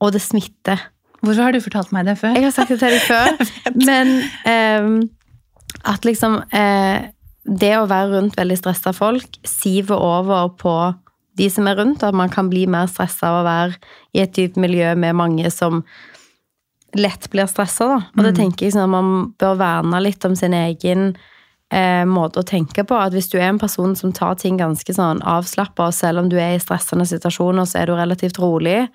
og 0.00 0.12
det 0.14 0.22
smitter. 0.24 0.80
Hvorfor 1.22 1.46
har 1.46 1.54
du 1.54 1.62
fortalt 1.64 1.92
meg 1.96 2.08
det 2.08 2.16
før? 2.20 2.36
Jeg 2.36 2.46
har 2.46 2.54
sagt 2.54 2.72
det 2.74 2.80
til 2.82 2.96
deg 2.96 3.04
før, 3.06 3.30
men 3.88 4.12
eh, 4.48 4.90
at 5.86 6.08
liksom 6.08 6.40
eh, 6.54 7.12
Det 7.46 7.76
å 7.78 7.86
være 7.86 8.10
rundt 8.10 8.34
veldig 8.34 8.56
stressa 8.58 8.90
folk 8.90 9.36
siver 9.46 10.00
over 10.02 10.48
på 10.58 10.72
de 11.38 11.46
som 11.52 11.68
er 11.70 11.76
rundt, 11.78 12.02
at 12.02 12.16
man 12.16 12.32
kan 12.32 12.48
bli 12.50 12.64
mer 12.66 12.88
stressa 12.90 13.28
av 13.28 13.40
å 13.40 13.46
være 13.46 13.76
i 14.16 14.22
et 14.24 14.32
dypt 14.34 14.56
miljø 14.58 14.94
med 14.98 15.14
mange 15.14 15.50
som 15.54 15.84
lett 16.96 17.28
blir 17.30 17.46
stressa. 17.46 18.00
Og 18.16 18.22
det 18.24 18.34
tenker 18.38 18.66
jeg 18.66 18.74
sånn 18.74 18.88
at 18.88 18.94
man 18.96 19.12
bør 19.38 19.58
verne 19.60 20.00
litt 20.02 20.24
om 20.26 20.34
sin 20.38 20.56
egen 20.56 21.12
eh, 21.72 22.04
måte 22.08 22.42
å 22.42 22.46
tenke 22.46 22.84
på. 22.86 22.96
At 22.98 23.14
hvis 23.16 23.30
du 23.32 23.38
er 23.38 23.48
en 23.50 23.62
person 23.62 23.96
som 23.98 24.14
tar 24.16 24.38
ting 24.40 24.60
ganske 24.60 24.96
sånn 24.96 25.22
avslappa, 25.26 25.90
og 25.90 25.96
selv 25.96 26.22
om 26.22 26.30
du 26.32 26.38
er 26.40 26.56
i 26.56 26.62
stressende 26.62 27.06
situasjoner, 27.08 27.68
så 27.68 27.82
er 27.82 27.90
du 27.90 27.96
relativt 27.98 28.40
rolig, 28.42 28.86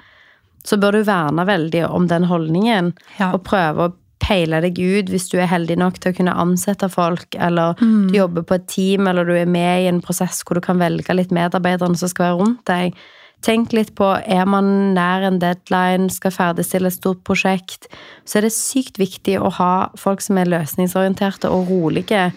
så 0.63 0.77
bør 0.77 0.99
du 0.99 1.07
verne 1.07 1.47
veldig 1.47 1.87
om 1.89 2.07
den 2.09 2.27
holdningen. 2.29 2.93
Ja. 3.17 3.31
Og 3.33 3.43
prøve 3.47 3.87
å 3.87 3.95
peile 4.21 4.59
deg 4.61 4.77
ut 4.77 5.09
hvis 5.09 5.31
du 5.31 5.39
er 5.41 5.49
heldig 5.49 5.79
nok 5.81 5.97
til 5.97 6.11
å 6.11 6.17
kunne 6.19 6.35
ansette 6.37 6.91
folk, 6.93 7.33
eller 7.35 7.73
du 7.81 8.13
jobber 8.13 8.45
på 8.45 8.59
et 8.59 8.67
team, 8.69 9.09
eller 9.09 9.25
du 9.25 9.33
er 9.33 9.49
med 9.49 9.81
i 9.81 9.89
en 9.89 10.03
prosess 10.03 10.43
hvor 10.45 10.59
du 10.59 10.61
kan 10.61 10.79
velge 10.81 11.15
litt 11.17 11.33
medarbeiderne 11.33 11.97
som 11.97 12.11
skal 12.11 12.29
være 12.29 12.37
rundt 12.43 12.61
deg. 12.69 13.01
Tenk 13.41 13.73
litt 13.73 13.95
på, 13.97 14.05
er 14.21 14.45
man 14.45 14.93
nær 14.93 15.25
en 15.25 15.39
deadline, 15.41 16.11
skal 16.13 16.35
ferdigstille 16.35 16.91
et 16.91 16.99
stort 16.99 17.23
prosjekt, 17.25 17.89
så 18.21 18.37
er 18.37 18.45
det 18.45 18.53
sykt 18.53 19.01
viktig 19.01 19.39
å 19.41 19.49
ha 19.57 19.73
folk 19.97 20.21
som 20.21 20.37
er 20.37 20.51
løsningsorienterte 20.53 21.49
og 21.49 21.71
rolige 21.73 22.27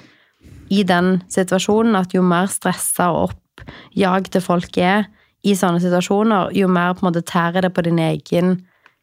i 0.73 0.83
den 0.87 1.19
situasjonen, 1.33 1.97
at 1.99 2.15
jo 2.15 2.23
mer 2.25 2.49
stressa 2.53 3.11
og 3.13 3.33
oppjagte 3.33 4.43
folk 4.45 4.79
er 4.81 5.09
i 5.45 5.53
sånne 5.59 5.83
situasjoner, 5.83 6.55
jo 6.57 6.69
mer 6.73 6.95
på 6.95 7.05
en 7.05 7.11
måte 7.11 7.25
tærer 7.29 7.67
det 7.67 7.75
på 7.77 7.85
din 7.85 8.01
egen 8.01 8.57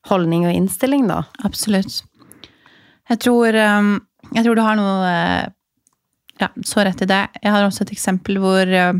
holdning 0.09 0.47
og 0.49 0.55
innstilling, 0.57 1.05
da. 1.09 1.21
Absolutt. 1.45 2.01
Jeg 3.11 3.21
tror, 3.21 3.53
um, 3.53 3.93
jeg 4.31 4.45
tror 4.45 4.57
du 4.57 4.63
har 4.65 4.79
noe 4.79 5.11
eh, 5.11 5.51
ja, 6.41 6.49
så 6.65 6.85
rett 6.85 7.03
i 7.03 7.09
det. 7.09 7.21
Jeg 7.43 7.53
har 7.53 7.65
også 7.65 7.85
et 7.85 7.93
eksempel 7.93 8.39
hvor 8.41 8.65
eh, 8.65 8.93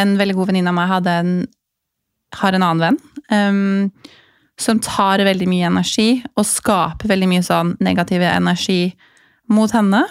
en 0.00 0.16
veldig 0.18 0.36
god 0.38 0.50
venninne 0.50 0.72
av 0.72 0.78
meg 0.78 1.10
en, 1.12 1.34
har 2.40 2.56
en 2.56 2.64
annen 2.66 2.82
venn 2.84 2.98
um, 3.30 3.90
som 4.60 4.80
tar 4.82 5.22
veldig 5.24 5.48
mye 5.50 5.68
energi 5.70 6.08
og 6.34 6.46
skaper 6.46 7.10
veldig 7.10 7.28
mye 7.30 7.44
sånn 7.44 7.74
negativ 7.82 8.22
energi 8.26 8.92
mot 9.50 9.72
henne. 9.74 10.04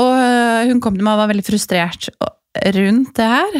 Og 0.00 0.12
øh, 0.16 0.68
hun 0.70 0.80
kom 0.80 0.96
til 0.96 1.04
meg 1.04 1.16
og 1.16 1.24
var 1.24 1.32
veldig 1.32 1.46
frustrert 1.46 2.08
rundt 2.76 3.16
det 3.18 3.28
her. 3.28 3.58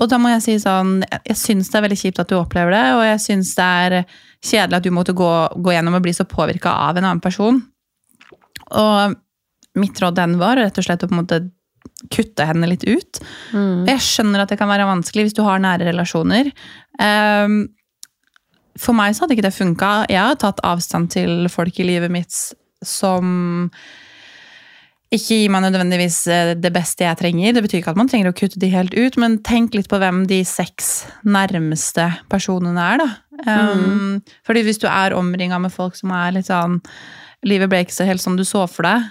Og 0.00 0.08
da 0.08 0.16
må 0.20 0.30
jeg 0.32 0.44
si 0.44 0.54
sånn 0.62 1.00
Jeg, 1.02 1.36
syns 1.36 1.68
det 1.68 1.76
er 1.76 1.84
veldig 1.84 1.98
kjipt 2.00 2.20
at 2.22 2.30
du 2.30 2.38
opplever 2.38 2.72
det, 2.72 2.84
og 2.96 3.02
jeg 3.04 3.22
syns 3.26 3.52
det 3.58 3.66
er 3.84 3.96
kjedelig 4.40 4.78
at 4.78 4.86
du 4.86 4.94
måtte 4.96 5.16
gå, 5.16 5.32
gå 5.60 5.74
gjennom 5.74 5.98
og 5.98 6.04
bli 6.06 6.14
så 6.16 6.24
påvirka 6.28 6.72
av 6.88 6.96
en 6.96 7.08
annen 7.08 7.24
person. 7.24 7.60
Og 8.80 9.18
mitt 9.80 10.00
råd 10.00 10.16
den 10.16 10.38
var 10.40 10.58
rett 10.58 10.78
og 10.80 10.86
slett 10.86 11.04
å 11.04 11.10
på 11.10 11.16
en 11.16 11.22
måte 11.22 11.42
kutte 12.12 12.46
henne 12.48 12.68
litt 12.70 12.86
ut. 12.88 13.20
Og 13.84 13.90
jeg 13.90 14.04
skjønner 14.06 14.42
at 14.42 14.52
det 14.52 14.58
kan 14.60 14.70
være 14.70 14.88
vanskelig 14.88 15.28
hvis 15.28 15.36
du 15.36 15.42
har 15.44 15.60
nære 15.62 15.90
relasjoner. 15.90 16.48
Um, 16.96 17.62
for 18.80 18.96
meg 18.96 19.14
så 19.14 19.24
hadde 19.24 19.36
ikke 19.36 19.48
det 19.48 19.56
funka. 19.56 19.90
Jeg 20.08 20.22
har 20.22 20.38
tatt 20.40 20.62
avstand 20.66 21.10
til 21.12 21.44
folk 21.52 21.80
i 21.80 21.88
livet 21.90 22.12
mitt 22.12 22.36
som 22.86 23.68
ikke 25.10 25.40
gir 25.40 25.50
meg 25.50 25.64
nødvendigvis 25.64 26.20
eh, 26.30 26.52
det 26.58 26.70
beste 26.74 27.02
jeg 27.02 27.18
trenger. 27.18 27.54
Det 27.56 27.64
betyr 27.64 27.80
ikke 27.80 27.94
at 27.94 27.98
man 27.98 28.10
trenger 28.10 28.30
å 28.30 28.36
kutte 28.36 28.60
de 28.62 28.70
helt 28.70 28.94
ut, 28.94 29.18
men 29.18 29.40
tenk 29.46 29.74
litt 29.74 29.90
på 29.90 29.98
hvem 29.98 30.22
de 30.30 30.40
seks 30.46 31.00
nærmeste 31.26 32.06
personene 32.30 32.84
er, 32.92 33.02
da. 33.02 33.08
Um, 33.40 34.20
Fordi 34.44 34.62
hvis 34.66 34.78
du 34.82 34.84
er 34.90 35.16
omringa 35.16 35.58
med 35.62 35.72
folk 35.72 35.96
som 35.96 36.10
er 36.12 36.34
litt 36.36 36.50
sånn 36.50 36.74
Livet 37.48 37.70
ble 37.72 37.78
ikke 37.86 37.94
så 37.94 38.04
helt 38.04 38.20
som 38.20 38.34
du 38.36 38.42
så 38.44 38.66
for 38.68 38.84
deg. 38.84 39.06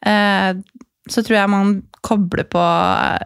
Uh, 0.00 0.56
så 1.04 1.20
tror 1.20 1.36
jeg 1.36 1.50
man 1.52 1.74
kobler 2.00 2.46
på 2.48 2.62
uh, 2.62 3.18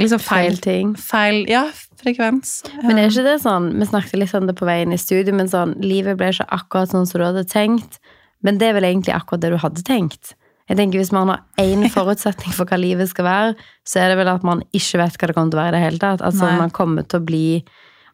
liksom 0.00 0.22
feil, 0.24 0.54
Feil 0.54 0.62
ting. 0.64 0.94
feil 0.96 1.42
Ja, 1.50 1.66
frekvens. 2.00 2.62
Men 2.82 2.98
er 2.98 3.10
ikke 3.10 3.26
det 3.26 3.36
sånn, 3.42 3.68
vi 3.76 3.90
snakket 3.90 4.16
litt 4.22 4.32
om 4.38 4.48
det 4.48 4.56
på 4.56 4.68
veien 4.68 4.94
i 4.96 5.00
studio, 5.00 5.36
men 5.36 5.50
sånn, 5.52 5.76
livet 5.84 6.16
ble 6.18 6.32
ikke 6.32 6.48
akkurat 6.56 6.94
sånn 6.94 7.04
som 7.10 7.20
du 7.20 7.26
hadde 7.26 7.44
tenkt, 7.52 8.00
men 8.40 8.56
det 8.60 8.70
er 8.70 8.78
vel 8.78 8.88
egentlig 8.88 9.14
akkurat 9.16 9.44
det 9.44 9.52
du 9.52 9.60
hadde 9.60 9.84
tenkt. 9.84 10.32
Jeg 10.68 10.78
tenker 10.78 11.00
Hvis 11.00 11.12
man 11.12 11.28
har 11.28 11.42
én 11.60 11.84
forutsetning 11.96 12.54
for 12.56 12.68
hva 12.68 12.78
livet 12.80 13.10
skal 13.10 13.26
være, 13.28 13.56
så 13.86 14.00
er 14.00 14.12
det 14.12 14.20
vel 14.22 14.30
at 14.32 14.44
man 14.46 14.62
ikke 14.72 15.00
vet 15.02 15.18
hva 15.18 15.28
det 15.28 15.36
kommer 15.36 15.52
til 15.52 15.58
å 15.58 15.62
være 15.62 15.74
i 15.74 15.76
det 15.76 15.82
hele 15.84 16.02
tatt. 16.02 16.24
Altså 16.24 16.46
Nei. 16.48 16.60
man 16.62 16.72
kommer 16.74 17.04
til 17.08 17.20
å 17.20 17.26
bli 17.26 17.48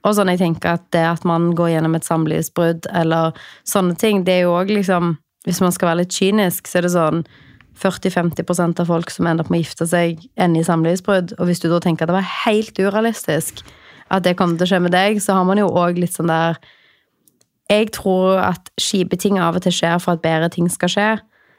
Og 0.00 0.16
sånn 0.16 0.30
jeg 0.32 0.40
tenker 0.40 0.78
at 0.78 0.86
det 0.96 1.04
at 1.04 1.26
man 1.28 1.50
går 1.54 1.74
gjennom 1.74 1.94
et 1.94 2.06
samlivsbrudd 2.08 2.88
eller 2.96 3.36
sånne 3.68 3.98
ting, 4.00 4.24
det 4.24 4.38
er 4.38 4.46
jo 4.48 4.56
òg 4.56 4.72
liksom 4.72 5.18
Hvis 5.46 5.60
man 5.60 5.72
skal 5.72 5.92
være 5.92 6.02
litt 6.02 6.16
kynisk, 6.16 6.66
så 6.68 6.80
er 6.80 6.88
det 6.88 6.94
sånn 6.96 7.22
40-50% 7.80 8.82
av 8.82 8.90
folk 8.90 9.08
som 9.08 9.28
ender 9.30 9.46
opp 9.46 9.50
med 9.52 9.62
å 9.62 9.62
gifte 9.62 9.86
seg, 9.88 10.18
ender 10.36 10.60
i 10.60 10.66
samlivsbrudd. 10.66 11.32
Og 11.38 11.48
hvis 11.48 11.62
du 11.62 11.70
da 11.70 11.78
tenker 11.80 12.04
at 12.04 12.10
det 12.10 12.16
var 12.18 12.26
helt 12.42 12.76
urealistisk 12.76 13.62
at 14.10 14.26
det 14.26 14.34
kommer 14.36 14.58
til 14.58 14.66
å 14.66 14.70
skje 14.72 14.82
med 14.84 14.92
deg, 14.92 15.20
så 15.22 15.38
har 15.38 15.46
man 15.48 15.60
jo 15.60 15.70
òg 15.70 16.00
litt 16.02 16.12
sånn 16.16 16.30
der 16.30 16.58
Jeg 17.70 17.92
tror 17.94 18.40
at 18.42 18.68
kjipe 18.82 19.16
ting 19.16 19.38
av 19.38 19.56
og 19.56 19.62
til 19.62 19.72
skjer 19.72 20.00
for 20.02 20.18
at 20.18 20.24
bedre 20.24 20.50
ting 20.50 20.68
skal 20.68 20.90
skje. 20.90 21.10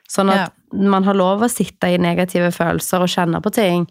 Sånn 0.10 0.32
at 0.34 0.56
man 0.72 1.06
har 1.08 1.18
lov 1.18 1.44
å 1.44 1.52
sitte 1.52 1.90
i 1.92 2.00
negative 2.02 2.52
følelser 2.56 3.04
og 3.04 3.12
kjenne 3.12 3.42
på 3.44 3.52
ting. 3.56 3.86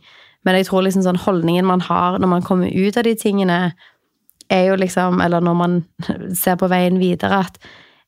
Men 0.44 0.56
jeg 0.56 0.70
tror 0.70 0.84
liksom 0.86 1.04
sånn 1.04 1.20
holdningen 1.20 1.68
man 1.68 1.82
har 1.84 2.18
når 2.20 2.30
man 2.30 2.44
kommer 2.44 2.70
ut 2.72 2.96
av 2.96 3.04
de 3.04 3.14
tingene, 3.18 3.72
er 4.50 4.64
jo 4.66 4.76
liksom 4.80 5.20
Eller 5.22 5.44
når 5.44 5.54
man 5.54 5.74
ser 6.42 6.56
på 6.58 6.68
veien 6.72 6.98
videre 6.98 7.44
at 7.44 7.58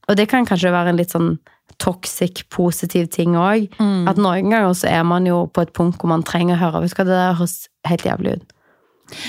Og 0.08 0.16
det 0.18 0.26
kan 0.32 0.48
kanskje 0.48 0.72
være 0.74 0.90
en 0.90 0.98
litt 0.98 1.12
sånn 1.14 1.36
toxic, 1.80 2.42
positiv 2.52 3.06
ting 3.14 3.36
òg. 3.38 3.70
At 4.10 4.18
noen 4.20 4.50
ganger 4.50 4.74
så 4.76 4.90
er 4.90 5.04
man 5.08 5.26
jo 5.26 5.46
på 5.54 5.62
et 5.64 5.72
punkt 5.72 6.00
hvor 6.00 6.10
man 6.10 6.24
trenger 6.26 6.58
å 6.58 6.62
høre 6.64 6.82
Vet 6.82 6.92
du 6.92 6.98
hva, 6.98 7.06
det 7.08 7.20
der 7.20 7.38
høres 7.38 7.56
helt 7.88 8.04
jævlig 8.06 8.34
ut. 8.36 8.52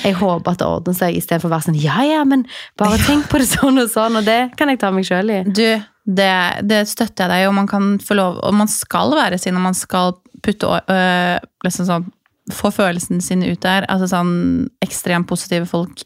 Jeg 0.04 0.16
håper 0.20 0.52
at 0.52 0.60
det 0.62 0.68
ordner 0.68 0.96
seg, 0.98 1.16
istedenfor 1.18 1.50
å 1.50 1.54
være 1.56 1.68
sånn 1.68 1.80
Ja, 1.82 2.04
ja, 2.08 2.24
men 2.28 2.46
bare 2.80 3.00
tenk 3.08 3.30
på 3.32 3.42
det 3.42 3.50
sånn 3.52 3.82
og 3.82 3.90
sånn, 3.92 4.20
og 4.20 4.28
det 4.28 4.54
kan 4.60 4.72
jeg 4.72 4.82
ta 4.82 4.92
meg 4.96 5.08
sjøl 5.08 5.32
i. 5.34 5.40
Du, 5.48 5.66
det, 6.04 6.34
det 6.68 6.82
støtter 6.92 7.26
jeg 7.26 7.32
deg 7.32 7.46
i, 7.46 7.48
og 7.48 7.56
man 7.56 7.70
kan 7.70 7.94
få 8.04 8.18
lov 8.20 8.42
Og 8.44 8.56
man 8.60 8.68
skal 8.68 9.14
være 9.16 9.38
sin, 9.40 9.56
og 9.56 9.64
man 9.64 9.78
skal 9.78 10.18
putte 10.44 10.68
øh, 10.68 11.38
liksom 11.64 11.88
sånn 11.88 12.10
Få 12.52 12.74
følelsene 12.76 13.24
sine 13.24 13.54
ut 13.54 13.62
der. 13.64 13.86
Altså 13.88 14.10
sånn 14.12 14.66
ekstremt 14.84 15.30
positive 15.30 15.64
folk 15.64 16.02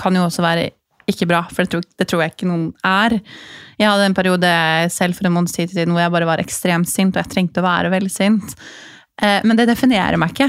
kan 0.00 0.16
jo 0.16 0.22
også 0.24 0.40
være 0.40 0.70
ikke 1.12 1.26
bra, 1.28 1.42
for 1.52 1.66
det 1.66 1.74
tror, 1.74 1.82
det 2.00 2.06
tror 2.08 2.22
jeg 2.22 2.32
ikke 2.32 2.48
noen 2.48 2.70
er. 2.88 3.18
Jeg 3.76 3.90
hadde 3.90 4.06
en 4.08 4.16
periode 4.16 4.52
selv 4.94 5.18
for 5.18 5.28
en 5.28 5.34
måneds 5.36 5.52
tid 5.52 5.74
siden 5.74 5.92
hvor 5.92 6.00
jeg 6.00 6.14
bare 6.14 6.30
var 6.30 6.40
ekstremt 6.40 6.88
sint, 6.88 7.12
og 7.12 7.20
jeg 7.20 7.34
trengte 7.34 7.60
å 7.60 7.66
være 7.66 7.92
veldig 7.92 8.12
sint. 8.14 8.56
Eh, 9.20 9.44
men 9.44 9.60
det 9.60 9.68
definerer 9.68 10.16
meg 10.20 10.32
ikke. 10.32 10.48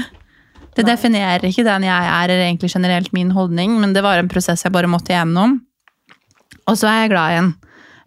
Det 0.76 0.84
definerer 0.88 1.44
ikke 1.48 1.64
den 1.68 1.84
jeg 1.84 2.08
er, 2.14 2.32
eller 2.32 2.48
egentlig 2.48 2.72
generelt 2.72 3.12
min 3.16 3.36
holdning, 3.36 3.76
men 3.80 3.92
det 3.96 4.04
var 4.04 4.20
en 4.20 4.32
prosess 4.32 4.64
jeg 4.64 4.72
bare 4.72 4.88
måtte 4.88 5.12
igjennom. 5.12 5.58
Og 6.66 6.80
så 6.80 6.88
er 6.88 7.02
jeg 7.02 7.12
glad 7.12 7.36
igjen. 7.36 7.54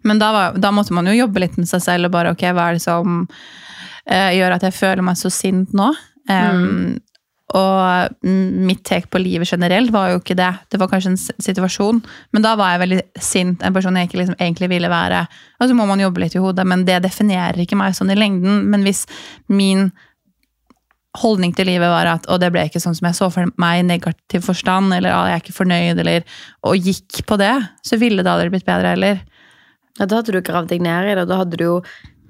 Men 0.06 0.22
da, 0.22 0.30
var, 0.32 0.56
da 0.60 0.72
måtte 0.74 0.94
man 0.96 1.08
jo 1.10 1.16
jobbe 1.16 1.42
litt 1.44 1.58
med 1.60 1.68
seg 1.70 1.84
selv 1.84 2.08
og 2.08 2.14
bare 2.14 2.32
ok, 2.34 2.46
hva 2.56 2.70
er 2.70 2.78
det 2.78 2.84
som 2.84 3.22
eh, 4.06 4.32
gjør 4.38 4.56
at 4.56 4.66
jeg 4.68 4.78
føler 4.78 5.04
meg 5.06 5.20
så 5.20 5.32
sint 5.32 5.74
nå? 5.76 5.92
Um, 6.30 6.98
og 7.58 8.20
mitt 8.22 8.84
tek 8.86 9.08
på 9.10 9.18
livet 9.18 9.50
generelt 9.50 9.90
var 9.90 10.12
jo 10.12 10.20
ikke 10.20 10.36
det. 10.38 10.50
Det 10.70 10.78
var 10.78 10.90
kanskje 10.92 11.14
en 11.14 11.42
situasjon, 11.42 11.98
men 12.30 12.44
da 12.44 12.52
var 12.58 12.74
jeg 12.74 12.82
veldig 12.84 13.00
sint. 13.18 13.64
En 13.66 13.74
person 13.74 13.96
jeg 13.98 14.06
ikke 14.06 14.20
liksom 14.20 14.38
egentlig 14.38 14.68
ville 14.70 14.90
være. 14.92 15.24
Og 15.58 15.70
så 15.70 15.74
må 15.74 15.86
man 15.90 16.02
jobbe 16.02 16.22
litt 16.22 16.36
i 16.38 16.42
hodet, 16.42 16.66
men 16.68 16.84
det 16.86 17.00
definerer 17.02 17.58
ikke 17.58 17.78
meg 17.80 17.96
sånn 17.98 18.12
i 18.14 18.18
lengden. 18.18 18.62
Men 18.70 18.86
hvis 18.86 19.02
min 19.50 19.88
holdning 21.18 21.50
til 21.56 21.66
livet 21.66 21.90
var 21.90 22.06
at 22.06 22.28
og 22.30 22.38
det 22.38 22.52
ble 22.54 22.68
ikke 22.68 22.82
sånn 22.82 22.94
som 22.94 23.08
jeg 23.08 23.18
så 23.18 23.26
for 23.34 23.50
meg 23.58 23.80
i 23.80 23.86
negativ 23.88 24.46
forstand, 24.46 24.94
eller 24.94 25.10
at 25.10 25.32
jeg 25.32 25.40
er 25.40 25.44
ikke 25.44 25.58
fornøyd, 25.58 26.04
eller 26.04 26.38
og 26.70 26.90
gikk 26.90 27.24
på 27.26 27.40
det, 27.40 27.56
så 27.82 27.98
ville 27.98 28.22
det 28.22 28.30
aldri 28.30 28.52
blitt 28.54 28.68
bedre 28.68 28.94
heller. 28.94 29.24
Ja, 30.00 30.06
Da 30.06 30.20
hadde 30.20 30.32
du 30.32 30.40
gravd 30.40 30.72
deg 30.72 30.82
ned 30.82 31.12
i 31.12 31.14
det, 31.18 31.28
da 31.28 31.42
hadde 31.42 31.60
du 31.60 31.64
jo 31.64 31.82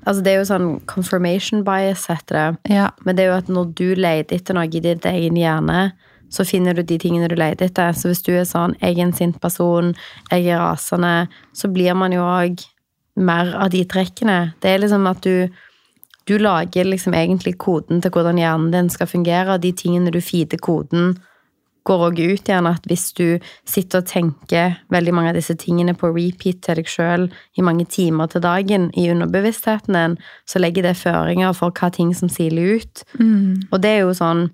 Altså 0.08 0.22
Det 0.24 0.32
er 0.32 0.38
jo 0.38 0.48
sånn 0.48 0.68
confirmation 0.88 1.60
bias, 1.60 2.06
heter 2.08 2.36
det. 2.36 2.72
Ja. 2.72 2.86
Men 3.04 3.16
det 3.16 3.24
er 3.24 3.34
jo 3.34 3.40
at 3.42 3.50
når 3.52 3.74
du 3.76 3.88
leter 4.00 4.38
etter 4.38 4.56
noe 4.56 4.64
i 4.64 4.80
din 4.80 5.02
egen 5.04 5.36
hjerne, 5.36 5.90
så 6.32 6.46
finner 6.48 6.72
du 6.72 6.80
de 6.82 6.96
tingene 7.02 7.28
du 7.28 7.34
leter 7.36 7.68
etter. 7.68 7.92
Så 7.92 8.08
hvis 8.08 8.24
du 8.24 8.32
er 8.32 8.48
sånn 8.48 8.72
'jeg 8.80 8.96
er 8.96 9.02
en 9.02 9.12
sint 9.12 9.40
person', 9.42 9.94
'jeg 10.30 10.46
er 10.46 10.58
rasende', 10.58 11.28
så 11.52 11.68
blir 11.68 11.94
man 11.94 12.12
jo 12.12 12.22
òg 12.22 12.64
mer 13.16 13.54
av 13.54 13.70
de 13.70 13.84
trekkene. 13.84 14.54
Det 14.60 14.70
er 14.70 14.78
liksom 14.78 15.06
at 15.06 15.20
du 15.20 15.50
du 16.26 16.38
lager 16.38 16.84
liksom 16.84 17.12
egentlig 17.12 17.58
koden 17.58 18.00
til 18.00 18.10
hvordan 18.10 18.38
hjernen 18.38 18.70
din 18.70 18.88
skal 18.88 19.06
fungere, 19.06 19.54
og 19.54 19.60
de 19.60 19.72
tingene 19.72 20.12
du 20.12 20.20
feeder 20.20 20.58
koden, 20.58 21.18
går 21.88 22.04
òg 22.10 22.20
ut 22.20 22.50
igjen 22.50 22.68
at 22.68 22.86
hvis 22.88 23.06
du 23.16 23.40
sitter 23.68 24.02
og 24.02 24.08
tenker 24.10 24.78
veldig 24.92 25.14
mange 25.16 25.32
av 25.32 25.38
disse 25.38 25.56
tingene 25.60 25.96
på 25.98 26.12
repeat 26.12 26.60
til 26.66 26.80
deg 26.80 26.90
sjøl 26.90 27.26
i 27.56 27.64
mange 27.66 27.86
timer 27.90 28.30
til 28.30 28.44
dagen 28.44 28.90
i 28.98 29.08
underbevisstheten 29.12 29.96
din, 29.96 30.16
så 30.46 30.62
legger 30.62 30.88
det 30.88 30.98
føringer 31.00 31.56
for 31.56 31.74
hva 31.74 31.90
ting 31.94 32.14
som 32.16 32.32
siler 32.32 32.80
ut. 32.80 33.04
Mm. 33.18 33.70
Og 33.70 33.78
det 33.80 33.96
er 33.96 34.02
jo 34.04 34.16
sånn 34.16 34.48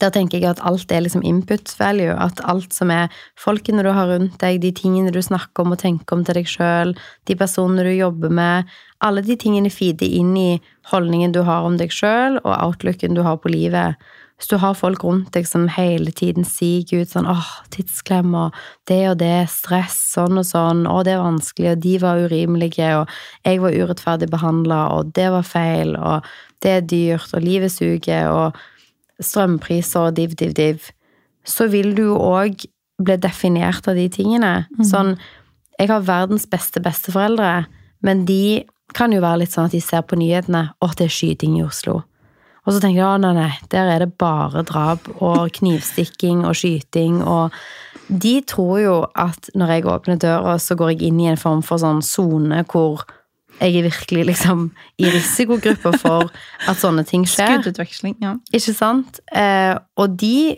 der 0.00 0.10
tenker 0.14 0.40
jeg 0.40 0.48
at 0.48 0.62
alt 0.66 0.92
er 0.92 1.04
liksom 1.04 1.22
input 1.26 1.70
value. 1.78 2.14
At 2.18 2.40
alt 2.48 2.74
som 2.74 2.90
er 2.90 3.12
folkene 3.40 3.84
du 3.84 3.90
har 3.94 4.08
rundt 4.10 4.36
deg, 4.42 4.60
de 4.62 4.72
tingene 4.74 5.12
du 5.14 5.20
snakker 5.22 5.64
om 5.64 5.74
og 5.74 5.80
tenker 5.82 6.16
om 6.16 6.24
til 6.26 6.38
deg 6.40 6.50
sjøl, 6.50 6.94
de 7.28 7.36
personene 7.38 7.86
du 7.86 7.92
jobber 7.94 8.32
med, 8.32 8.70
alle 9.04 9.24
de 9.24 9.36
tingene 9.40 9.72
feeder 9.72 10.08
inn 10.08 10.34
i 10.40 10.50
holdningen 10.90 11.34
du 11.34 11.42
har 11.46 11.66
om 11.68 11.78
deg 11.80 11.92
sjøl, 11.94 12.40
og 12.42 12.54
outlooken 12.56 13.16
du 13.16 13.22
har 13.26 13.38
på 13.40 13.52
livet. 13.52 14.00
Hvis 14.44 14.50
du 14.52 14.58
har 14.60 14.74
folk 14.76 15.00
rundt 15.08 15.30
deg 15.32 15.46
som 15.48 15.62
hele 15.72 16.12
tiden 16.12 16.44
siger 16.44 17.00
ut 17.00 17.12
sånn 17.14 17.24
åh, 17.32 17.46
tidsklemmer, 17.72 18.52
det 18.84 18.98
og 19.08 19.14
det, 19.22 19.46
stress, 19.48 19.96
sånn 20.12 20.36
og 20.36 20.44
sånn, 20.44 20.82
å, 20.84 20.98
det 21.00 21.14
er 21.14 21.22
vanskelig, 21.22 21.70
og 21.70 21.80
de 21.80 21.94
var 22.02 22.20
urimelige, 22.26 22.90
og 22.98 23.14
jeg 23.48 23.62
var 23.62 23.78
urettferdig 23.78 24.28
behandla, 24.28 24.82
og 24.98 25.16
det 25.16 25.30
var 25.32 25.48
feil, 25.48 25.96
og 25.96 26.28
det 26.60 26.74
er 26.74 26.84
dyrt, 26.92 27.32
og 27.32 27.40
livet 27.46 27.72
suger, 27.72 28.28
og 28.28 29.24
strømpriser 29.24 30.10
og 30.10 30.20
div, 30.20 30.36
div, 30.36 30.52
div, 30.60 30.92
så 31.48 31.72
vil 31.72 31.94
du 31.96 32.10
jo 32.10 32.20
òg 32.20 32.68
bli 33.00 33.16
definert 33.24 33.88
av 33.88 33.96
de 33.96 34.10
tingene. 34.12 34.66
Sånn 34.84 35.16
Jeg 35.80 35.88
har 35.88 36.04
verdens 36.04 36.44
beste 36.44 36.84
besteforeldre, 36.84 37.64
men 38.04 38.26
de 38.28 38.66
kan 38.92 39.08
jo 39.08 39.24
være 39.24 39.46
litt 39.46 39.56
sånn 39.56 39.72
at 39.72 39.72
de 39.72 39.80
ser 39.80 40.04
på 40.04 40.20
nyhetene 40.20 40.68
at 40.84 41.00
det 41.00 41.08
er 41.08 41.16
skyting 41.22 41.56
i 41.56 41.64
Oslo. 41.64 42.02
Og 42.64 42.72
så 42.72 42.80
tenker 42.80 43.00
jeg 43.00 43.08
at 43.08 43.24
nei, 43.24 43.32
nei, 43.36 43.50
der 43.72 43.90
er 43.92 44.04
det 44.04 44.14
bare 44.20 44.64
drap 44.66 45.08
og 45.18 45.52
knivstikking 45.58 46.44
og 46.48 46.56
skyting 46.58 47.22
og 47.22 47.64
De 48.04 48.34
tror 48.44 48.78
jo 48.82 48.94
at 49.16 49.48
når 49.56 49.70
jeg 49.72 49.84
åpner 49.88 50.18
døra, 50.20 50.58
så 50.60 50.74
går 50.76 50.90
jeg 50.92 51.06
inn 51.08 51.20
i 51.22 51.28
en 51.30 51.40
form 51.40 51.62
for 51.64 51.80
sånn 51.80 52.02
sone 52.04 52.58
hvor 52.68 53.06
jeg 53.60 53.78
er 53.78 53.86
virkelig 53.86 54.26
liksom 54.28 54.66
i 55.00 55.08
risikogruppa 55.08 55.94
for 56.02 56.28
at 56.68 56.80
sånne 56.80 57.04
ting 57.08 57.24
skjer. 57.24 57.62
Skuddutveksling, 57.62 58.16
ja. 58.20 58.34
Ikke 58.52 58.74
sant? 58.76 59.20
Eh, 59.32 59.72
og 59.96 60.18
de 60.20 60.52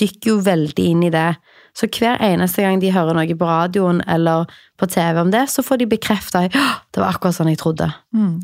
dykker 0.00 0.32
jo 0.32 0.38
veldig 0.42 0.86
inn 0.94 1.04
i 1.06 1.12
det. 1.14 1.28
Så 1.76 1.86
hver 1.86 2.18
eneste 2.24 2.64
gang 2.64 2.80
de 2.82 2.90
hører 2.90 3.14
noe 3.14 3.36
på 3.38 3.46
radioen 3.46 4.00
eller 4.10 4.50
på 4.80 4.88
TV 4.90 5.20
om 5.22 5.30
det, 5.30 5.46
så 5.52 5.62
får 5.62 5.82
de 5.82 5.90
bekrefta 5.92 6.46
at 6.48 6.56
det 6.90 7.02
var 7.02 7.12
akkurat 7.14 7.36
sånn 7.36 7.52
jeg 7.52 7.60
trodde. 7.60 7.90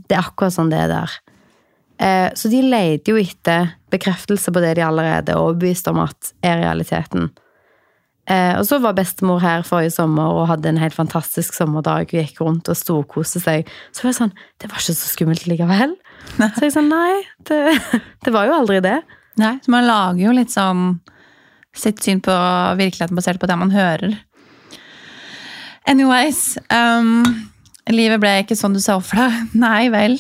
Det 0.07 0.15
er 0.15 0.29
akkurat 0.29 0.55
sånn 0.55 0.71
det 0.71 0.85
er 0.85 0.93
der. 0.93 1.17
Eh, 1.99 2.29
så 2.37 2.51
de 2.53 2.61
leter 2.63 3.15
jo 3.15 3.21
etter 3.21 3.73
bekreftelse 3.93 4.53
på 4.53 4.63
det 4.63 4.75
de 4.77 4.85
allerede 4.85 5.33
er 5.33 5.41
overbevist 5.41 5.89
om 5.89 6.03
at 6.05 6.33
er 6.45 6.61
realiteten. 6.61 7.31
Eh, 8.27 8.57
og 8.59 8.65
så 8.67 8.81
var 8.83 8.97
bestemor 8.99 9.39
her 9.39 9.63
forrige 9.67 9.95
sommer 9.95 10.35
og 10.35 10.49
hadde 10.51 10.73
en 10.73 10.81
helt 10.83 10.97
fantastisk 10.97 11.55
sommerdag. 11.55 12.11
Hun 12.11 12.25
gikk 12.25 12.41
rundt 12.43 12.69
og 12.73 12.79
storkoste 12.79 13.41
seg. 13.43 13.71
Så 13.95 14.03
var 14.03 14.13
jeg 14.13 14.21
sånn 14.21 14.35
Det 14.59 14.71
var 14.71 14.83
ikke 14.83 14.99
så 14.99 15.13
skummelt 15.13 15.47
likevel. 15.47 15.95
Så 16.35 16.65
jeg 16.67 16.75
sånn 16.75 16.91
Nei, 16.91 17.23
det, 17.49 17.61
det 18.27 18.35
var 18.35 18.49
jo 18.49 18.59
aldri 18.59 18.81
det. 18.85 18.99
Nei, 19.39 19.57
så 19.63 19.73
man 19.73 19.87
lager 19.87 20.27
jo 20.27 20.35
litt 20.35 20.53
sånn 20.53 20.99
sitt 21.77 22.01
syn 22.03 22.23
på 22.25 22.35
virkeligheten 22.79 23.19
basert 23.19 23.41
på 23.41 23.49
det 23.49 23.59
man 23.61 23.75
hører. 23.75 24.17
Anyways 25.87 26.57
um, 26.73 27.21
Livet 27.93 28.19
ble 28.19 28.33
ikke 28.43 28.57
sånn 28.59 28.75
du 28.75 28.81
så 28.83 28.97
for 29.05 29.21
deg. 29.21 29.53
Nei 29.61 29.87
vel. 29.93 30.17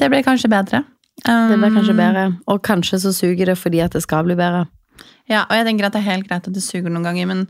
Det 0.00 0.08
ble 0.08 0.22
kanskje 0.24 0.48
bedre. 0.48 0.86
Um, 1.26 1.50
Det 1.50 1.58
blir 1.58 1.74
kanskje 1.74 1.96
bedre. 1.98 2.26
Og 2.46 2.62
kanskje 2.62 3.00
så 3.02 3.12
suger 3.14 3.50
det 3.50 3.58
fordi 3.58 3.80
at 3.82 3.96
det 3.96 4.02
skal 4.04 4.26
bli 4.26 4.36
bedre. 4.38 4.66
Ja, 5.26 5.44
og 5.48 5.56
jeg 5.58 5.66
tenker 5.66 5.88
at 5.88 5.96
det 5.96 6.04
er 6.04 6.12
helt 6.12 6.28
greit 6.28 6.46
at 6.46 6.54
det 6.54 6.62
suger 6.62 6.92
noen 6.92 7.06
ganger, 7.06 7.26
men 7.26 7.46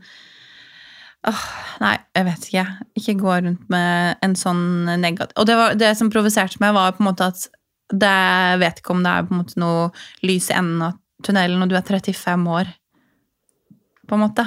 åh, 1.28 1.46
Nei, 1.82 1.96
jeg 2.16 2.24
vet 2.24 2.46
ikke. 2.48 2.66
Ikke 2.96 3.14
gå 3.20 3.34
rundt 3.44 3.64
med 3.72 4.22
en 4.24 4.34
sånn 4.38 4.64
negativ 5.02 5.36
Og 5.36 5.44
det, 5.48 5.56
var, 5.58 5.74
det 5.76 5.90
som 5.98 6.08
provoserte 6.12 6.60
meg, 6.62 6.72
var 6.72 6.94
på 6.96 7.04
en 7.04 7.10
måte 7.10 7.28
at 7.28 7.48
det, 7.92 8.16
vet 8.62 8.80
ikke 8.80 8.94
om 8.96 9.02
det 9.04 9.12
er 9.12 9.26
på 9.26 9.34
en 9.34 9.42
måte 9.42 9.60
noe 9.60 9.90
lys 10.26 10.48
i 10.50 10.56
enden 10.56 10.86
av 10.88 10.96
tunnelen 11.26 11.60
når 11.60 11.70
du 11.70 11.76
er 11.76 11.84
35 11.86 12.48
år. 12.50 12.70
På 14.08 14.16
en 14.16 14.24
måte. 14.24 14.46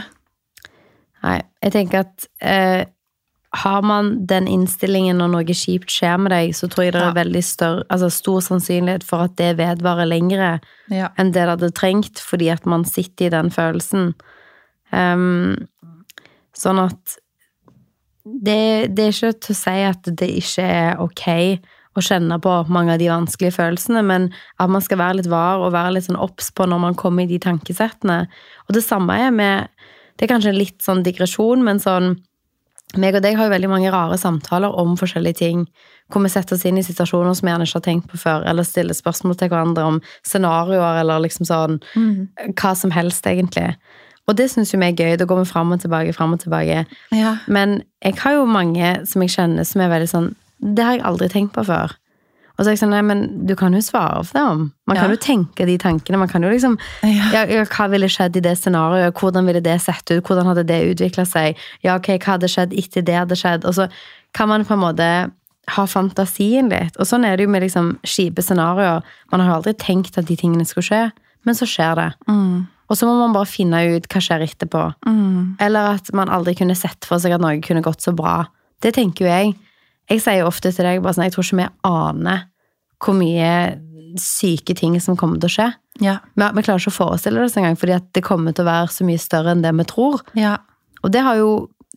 Nei, 1.24 1.38
jeg 1.62 1.76
tenker 1.76 2.02
at 2.08 2.28
eh, 2.42 2.82
har 3.56 3.82
man 3.82 4.12
den 4.30 4.48
innstillingen 4.48 5.18
når 5.18 5.32
noe 5.34 5.56
kjipt 5.58 5.90
skjer 5.90 6.20
med 6.22 6.34
deg, 6.34 6.52
så 6.54 6.68
tror 6.70 6.86
jeg 6.86 6.94
det 6.94 7.02
er 7.02 7.16
veldig 7.18 7.42
større, 7.46 7.86
altså 7.90 8.12
stor 8.14 8.44
sannsynlighet 8.46 9.06
for 9.08 9.26
at 9.26 9.40
det 9.42 9.56
vedvarer 9.58 10.06
lengre 10.06 10.60
Ja. 10.94 11.10
enn 11.18 11.32
det 11.34 11.42
det 11.42 11.56
hadde 11.56 11.72
trengt, 11.74 12.22
fordi 12.22 12.52
at 12.54 12.66
man 12.70 12.86
sitter 12.86 13.26
i 13.26 13.34
den 13.34 13.50
følelsen. 13.50 14.14
Um, 14.92 15.68
sånn 16.54 16.82
at 16.84 17.18
det, 18.24 18.94
det 18.94 19.08
er 19.08 19.14
ikke 19.16 19.34
til 19.42 19.56
å 19.56 19.60
si 19.64 19.76
at 19.88 20.14
det 20.22 20.30
ikke 20.30 20.66
er 20.66 21.02
ok 21.02 21.26
å 21.98 22.06
kjenne 22.06 22.38
på 22.42 22.54
mange 22.70 22.94
av 22.94 23.02
de 23.02 23.10
vanskelige 23.10 23.58
følelsene, 23.58 24.04
men 24.06 24.30
at 24.62 24.70
man 24.70 24.84
skal 24.86 25.02
være 25.02 25.20
litt 25.20 25.32
var 25.32 25.64
og 25.64 25.74
være 25.74 25.96
litt 25.98 26.06
sånn 26.06 26.22
obs 26.22 26.52
på 26.54 26.70
når 26.70 26.84
man 26.86 26.98
kommer 27.00 27.26
i 27.26 27.32
de 27.32 27.42
tankesettene. 27.42 28.28
Og 28.68 28.78
det 28.78 28.86
samme 28.86 29.18
er 29.18 29.34
med 29.34 29.70
Det 30.20 30.26
er 30.28 30.36
kanskje 30.36 30.50
en 30.52 30.60
litt 30.60 30.82
sånn 30.84 31.00
digresjon, 31.00 31.62
men 31.64 31.78
sånn 31.80 32.18
meg 32.97 33.15
og 33.15 33.21
deg 33.21 33.38
har 33.38 33.45
jo 33.47 33.54
veldig 33.54 33.69
mange 33.69 33.91
rare 33.93 34.17
samtaler 34.17 34.73
om 34.82 34.95
forskjellige 34.97 35.41
ting. 35.43 35.67
Hvor 36.10 36.23
vi 36.25 36.32
setter 36.34 36.56
oss 36.56 36.65
inn 36.65 36.80
i 36.82 36.86
situasjoner 36.86 37.36
som 37.38 37.45
vi 37.45 37.52
gjerne 37.54 37.67
ikke 37.67 37.78
har 37.78 37.86
tenkt 37.86 38.10
på 38.10 38.17
før, 38.17 38.45
eller 38.49 38.65
stiller 38.65 38.97
spørsmål 38.97 39.38
til 39.38 39.52
hverandre 39.52 39.86
om 39.86 39.99
scenarioer, 40.25 41.04
eller 41.04 41.21
liksom 41.21 41.45
sånn 41.45 41.78
Hva 42.58 42.73
som 42.75 42.93
helst, 42.95 43.28
egentlig. 43.30 43.75
Og 44.30 44.38
det 44.38 44.49
syns 44.49 44.73
jo 44.73 44.80
vi 44.82 44.89
er 44.89 44.97
gøy. 44.97 45.17
Da 45.17 45.25
går 45.30 45.43
vi 45.43 45.49
fram 45.49 45.73
og 45.73 45.82
tilbake, 45.82 46.13
fram 46.13 46.34
og 46.34 46.41
tilbake. 46.41 46.86
Ja. 47.13 47.38
Men 47.47 47.82
jeg 48.06 48.17
har 48.23 48.38
jo 48.38 48.49
mange 48.49 48.93
som 49.10 49.25
jeg 49.25 49.34
kjenner 49.34 49.65
som 49.65 49.82
er 49.82 49.93
veldig 49.93 50.10
sånn 50.10 50.30
Det 50.60 50.84
har 50.84 50.97
jeg 50.97 51.06
aldri 51.08 51.30
tenkt 51.32 51.54
på 51.56 51.63
før. 51.63 51.93
Og 52.60 52.65
så 52.65 52.67
er 52.67 52.76
jeg 52.76 52.82
sånn, 52.82 52.91
nei, 52.91 53.02
men 53.08 53.22
du 53.48 53.54
kan 53.56 53.72
jo 53.72 53.80
svare 53.80 54.19
for 54.28 54.36
det 54.36 54.43
om. 54.43 54.65
Man 54.86 54.98
kan 55.00 55.08
Ja. 55.10 55.15
jo 55.15 55.22
tenke 55.24 55.65
de 55.65 55.78
tankene. 55.80 56.19
Man 56.19 56.28
kan 56.28 56.43
jo 56.43 56.50
liksom 56.52 56.78
Ja. 57.04 57.45
ja, 57.48 57.63
hva 57.63 57.89
ville 57.89 58.10
skjedd 58.12 58.36
i 58.36 58.41
det 58.43 58.58
scenarioet? 58.60 59.13
Hvordan 59.15 59.45
ville 59.48 59.62
det 59.63 59.80
sett 59.82 60.12
ut? 60.12 60.24
Hvordan 60.28 60.45
hadde 60.45 60.65
det 60.67 60.82
utvikla 60.91 61.26
seg? 61.26 61.56
Ja, 61.82 61.95
ok, 61.95 62.19
hva 62.19 62.36
hadde 62.36 62.52
skjedd 62.52 62.74
etter 62.78 63.02
det 63.02 63.15
hadde 63.15 63.36
skjedd? 63.39 63.63
Og 63.63 63.74
så 63.74 63.88
kan 64.34 64.50
man 64.50 64.65
på 64.65 64.74
en 64.74 64.84
måte 64.84 65.32
ha 65.69 65.86
fantasien 65.86 66.69
litt. 66.69 66.98
Og 67.00 67.06
sånn 67.08 67.26
er 67.26 67.38
det 67.38 67.45
jo 67.45 67.50
med 67.50 67.63
liksom 67.63 67.98
kjipe 68.04 68.43
scenarioer. 68.43 69.02
Man 69.32 69.39
har 69.41 69.62
aldri 69.62 69.74
tenkt 69.74 70.17
at 70.17 70.26
de 70.26 70.36
tingene 70.36 70.65
skulle 70.67 70.84
skje, 70.89 71.12
men 71.45 71.56
så 71.56 71.65
skjer 71.65 71.95
det. 71.95 72.13
Mm. 72.28 72.67
Og 72.89 72.98
så 72.98 73.06
må 73.06 73.19
man 73.19 73.34
bare 73.34 73.45
finne 73.45 73.95
ut 73.95 74.08
hva 74.10 74.19
skjer 74.19 74.43
etterpå. 74.48 74.93
Mm. 75.06 75.56
Eller 75.62 75.93
at 75.95 76.12
man 76.13 76.28
aldri 76.28 76.56
kunne 76.58 76.76
sett 76.76 77.06
for 77.06 77.19
seg 77.22 77.32
at 77.32 77.41
noe 77.41 77.62
kunne 77.62 77.84
gått 77.86 78.02
så 78.02 78.15
bra. 78.15 78.48
Det 78.82 78.95
tenker 78.95 79.26
jo 79.26 79.30
jeg. 79.32 79.56
Jeg 80.10 80.24
sier 80.24 80.48
ofte 80.48 80.72
til 80.74 80.88
deg 80.88 81.04
bare 81.04 81.15
sånn, 81.17 81.28
jeg 81.28 81.36
tror 81.36 81.45
ikke 81.45 81.60
vi 81.62 81.69
aner 81.89 82.48
hvor 83.00 83.15
mye 83.15 83.52
syke 84.19 84.74
ting 84.76 84.98
som 85.04 85.17
kommer 85.19 85.39
til 85.39 85.50
å 85.50 85.54
skje. 85.54 85.67
Ja. 86.04 86.17
Vi, 86.34 86.45
vi 86.58 86.63
klarer 86.65 86.82
ikke 86.82 86.91
å 86.91 86.98
forestille 86.98 87.43
det 87.45 87.60
engang, 87.62 87.78
fordi 87.80 88.00
det 88.17 88.24
kommer 88.26 88.56
til 88.56 88.65
å 88.65 88.72
være 88.72 88.89
så 88.95 89.06
mye 89.08 89.22
større 89.22 89.54
enn 89.54 89.65
det 89.65 89.76
vi 89.82 89.88
tror. 89.89 90.24
ja. 90.39 90.58
Og 91.00 91.13
det 91.13 91.22
har 91.24 91.38
jo 91.39 91.52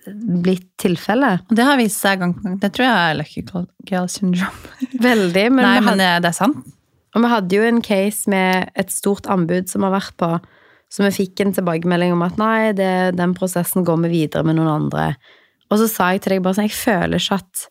blitt 0.06 0.68
tilfellet. 0.78 1.42
Og 1.50 1.56
det 1.58 1.64
har 1.66 1.78
vist 1.78 1.98
seg 1.98 2.20
gang 2.22 2.32
på 2.36 2.44
gang. 2.44 2.54
Det 2.62 2.68
tror 2.74 2.86
jeg 2.86 3.10
er 3.10 3.16
lucky 3.18 3.42
girl 3.88 4.08
syndrome. 4.10 4.70
Veldig. 5.08 5.44
Men, 5.50 5.64
Nei, 5.64 5.72
hadde, 5.74 5.86
men 5.88 5.98
det, 5.98 6.10
det 6.22 6.30
er 6.30 6.36
sant. 6.36 6.72
og 7.14 7.24
vi 7.24 7.30
hadde 7.32 7.58
jo 7.58 7.66
en 7.66 7.82
case 7.82 8.30
med 8.30 8.70
et 8.78 8.94
stort 8.94 9.26
anbud 9.30 9.70
som 9.70 9.86
har 9.86 9.94
vært 9.94 10.14
på, 10.22 10.30
så 10.92 11.06
vi 11.06 11.12
fikk 11.16 11.42
en 11.42 11.54
tilbakemelding 11.56 12.14
om 12.14 12.22
at 12.26 12.38
nei, 12.40 12.72
det, 12.76 12.92
den 13.18 13.34
prosessen 13.34 13.86
går 13.88 14.02
vi 14.04 14.12
videre 14.12 14.46
med 14.46 14.58
noen 14.58 14.70
andre. 14.74 15.12
Og 15.72 15.80
så 15.80 15.88
sa 15.88 16.10
jeg 16.12 16.22
til 16.22 16.36
deg 16.36 16.44
bare 16.44 16.60
sånn, 16.60 16.68
jeg 16.68 16.78
føler 16.78 17.22
ikke 17.22 17.40
at 17.42 17.66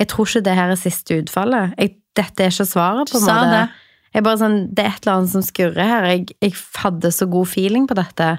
Jeg 0.00 0.08
tror 0.08 0.28
ikke 0.28 0.44
det 0.46 0.56
her 0.56 0.72
er 0.72 0.80
siste 0.80 1.18
utfallet. 1.20 1.74
Jeg, 1.78 1.94
dette 2.16 2.44
er 2.44 2.52
ikke 2.52 2.68
svaret, 2.68 3.10
på 3.12 3.20
en 3.20 3.26
måte. 3.26 3.50
det. 3.52 3.88
Jeg 4.16 4.24
bare 4.26 4.40
sånn, 4.40 4.56
Det 4.74 4.84
er 4.84 4.88
et 4.94 5.04
eller 5.04 5.18
annet 5.18 5.32
som 5.34 5.44
skurrer 5.46 5.86
her. 5.86 6.06
Jeg, 6.10 6.30
jeg 6.42 6.54
hadde 6.82 7.12
så 7.14 7.28
god 7.30 7.50
feeling 7.50 7.86
på 7.86 7.94
dette. 7.98 8.30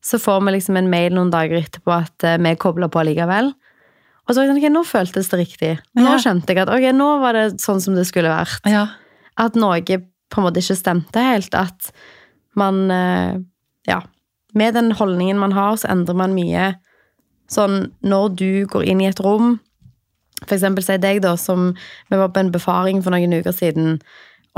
Så 0.00 0.20
får 0.22 0.38
vi 0.46 0.54
liksom 0.54 0.78
en 0.80 0.88
mail 0.92 1.12
noen 1.12 1.32
dager 1.32 1.58
etterpå 1.60 1.92
at 1.92 2.24
eh, 2.24 2.38
vi 2.40 2.52
er 2.54 2.60
kobla 2.60 2.88
på 2.88 3.02
likevel. 3.04 3.50
Og 4.24 4.32
så 4.32 4.44
sånn, 4.46 4.60
ok, 4.62 4.68
nå 4.72 4.84
føltes 4.86 5.28
det 5.32 5.40
riktig. 5.42 5.72
Nå 5.98 6.14
skjønte 6.22 6.54
jeg 6.54 6.62
at 6.62 6.70
ok, 6.72 6.86
nå 6.96 7.08
var 7.20 7.36
det 7.36 7.44
sånn 7.60 7.82
som 7.82 7.98
det 7.98 8.06
skulle 8.08 8.30
vært. 8.32 8.64
Ja. 8.70 8.86
At 9.40 9.58
noe 9.58 9.82
på 9.82 10.38
en 10.38 10.46
måte 10.46 10.62
ikke 10.62 10.78
stemte 10.78 11.24
helt. 11.26 11.56
At 11.58 11.90
man 12.58 12.86
eh, 12.94 13.40
Ja. 13.90 14.00
Med 14.54 14.74
den 14.74 14.90
holdningen 14.98 15.38
man 15.38 15.52
har, 15.54 15.76
så 15.78 15.86
endrer 15.92 16.16
man 16.18 16.32
mye. 16.34 16.72
Sånn 17.50 17.92
når 18.02 18.32
du 18.38 18.50
går 18.70 18.88
inn 18.90 19.02
i 19.02 19.06
et 19.06 19.20
rom 19.22 19.60
For 20.46 20.56
eksempel 20.56 20.84
si 20.84 20.96
deg, 21.00 21.22
da, 21.24 21.36
som 21.36 21.72
Vi 22.10 22.18
var 22.18 22.32
på 22.34 22.42
en 22.42 22.52
befaring 22.54 23.02
for 23.04 23.14
noen 23.14 23.34
uker 23.40 23.54
siden. 23.54 23.98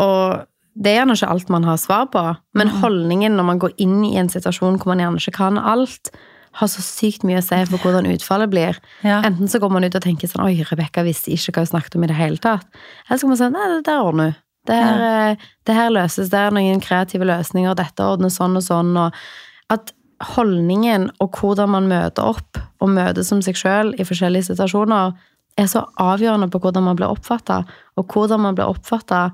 Og 0.01 0.43
det 0.73 0.93
er 0.93 1.03
gjerne 1.03 1.17
ikke 1.19 1.33
alt 1.35 1.51
man 1.53 1.67
har 1.69 1.81
svar 1.81 2.07
på, 2.13 2.21
men 2.57 2.71
holdningen 2.81 3.35
når 3.37 3.45
man 3.45 3.59
går 3.61 3.75
inn 3.83 4.05
i 4.09 4.15
en 4.17 4.31
situasjon 4.33 4.79
hvor 4.81 4.95
man 4.95 5.03
gjerne 5.03 5.21
ikke 5.21 5.37
kan 5.37 5.59
alt, 5.61 6.13
har 6.57 6.69
så 6.69 6.85
sykt 6.85 7.25
mye 7.25 7.41
å 7.41 7.45
si 7.45 7.59
for 7.69 7.81
hvordan 7.81 8.09
utfallet 8.13 8.51
blir. 8.53 8.79
Ja. 9.05 9.23
Enten 9.25 9.49
så 9.49 9.61
går 9.61 9.73
man 9.73 9.85
ut 9.87 9.97
og 9.97 10.05
tenker 10.05 10.29
sånn 10.29 10.45
Oi, 10.45 10.59
Rebekka 10.69 11.05
visste 11.05 11.33
ikke 11.33 11.55
hva 11.57 11.65
hun 11.65 11.71
snakket 11.71 11.97
om 11.97 12.05
i 12.05 12.11
det 12.11 12.19
hele 12.19 12.41
tatt. 12.41 12.67
Eller 13.07 13.21
så 13.21 13.25
kan 13.25 13.33
man 13.33 13.41
si 13.41 13.49
Nei, 13.55 13.69
det 13.73 13.85
der 13.89 14.05
ordner 14.05 14.33
hun. 14.33 14.41
Det 14.69 14.77
her, 14.79 15.01
ja. 15.03 15.31
det 15.67 15.75
her 15.75 15.89
løses. 15.91 16.29
Det 16.31 16.39
er 16.39 16.53
noen 16.55 16.83
kreative 16.85 17.27
løsninger. 17.27 17.75
Dette 17.75 18.05
ordner 18.07 18.31
sånn 18.31 18.55
og 18.61 18.63
sånn. 18.63 18.93
Og 19.01 19.73
at 19.75 19.91
holdningen 20.37 21.09
og 21.19 21.41
hvordan 21.41 21.73
man 21.73 21.89
møter 21.91 22.29
opp 22.31 22.61
og 22.83 22.93
møter 22.95 23.27
som 23.27 23.41
seg 23.43 23.59
sjøl 23.59 23.91
i 23.99 24.07
forskjellige 24.07 24.53
situasjoner, 24.53 25.17
er 25.61 25.69
så 25.71 25.85
avgjørende 26.01 26.49
på 26.53 26.61
hvordan 26.63 26.87
man 26.87 26.99
blir 26.99 27.13
oppfatta. 27.13 27.63
Og 28.01 28.13
hvordan 28.13 28.41
man 28.47 28.59
blir 28.59 28.71
oppfatta, 28.73 29.31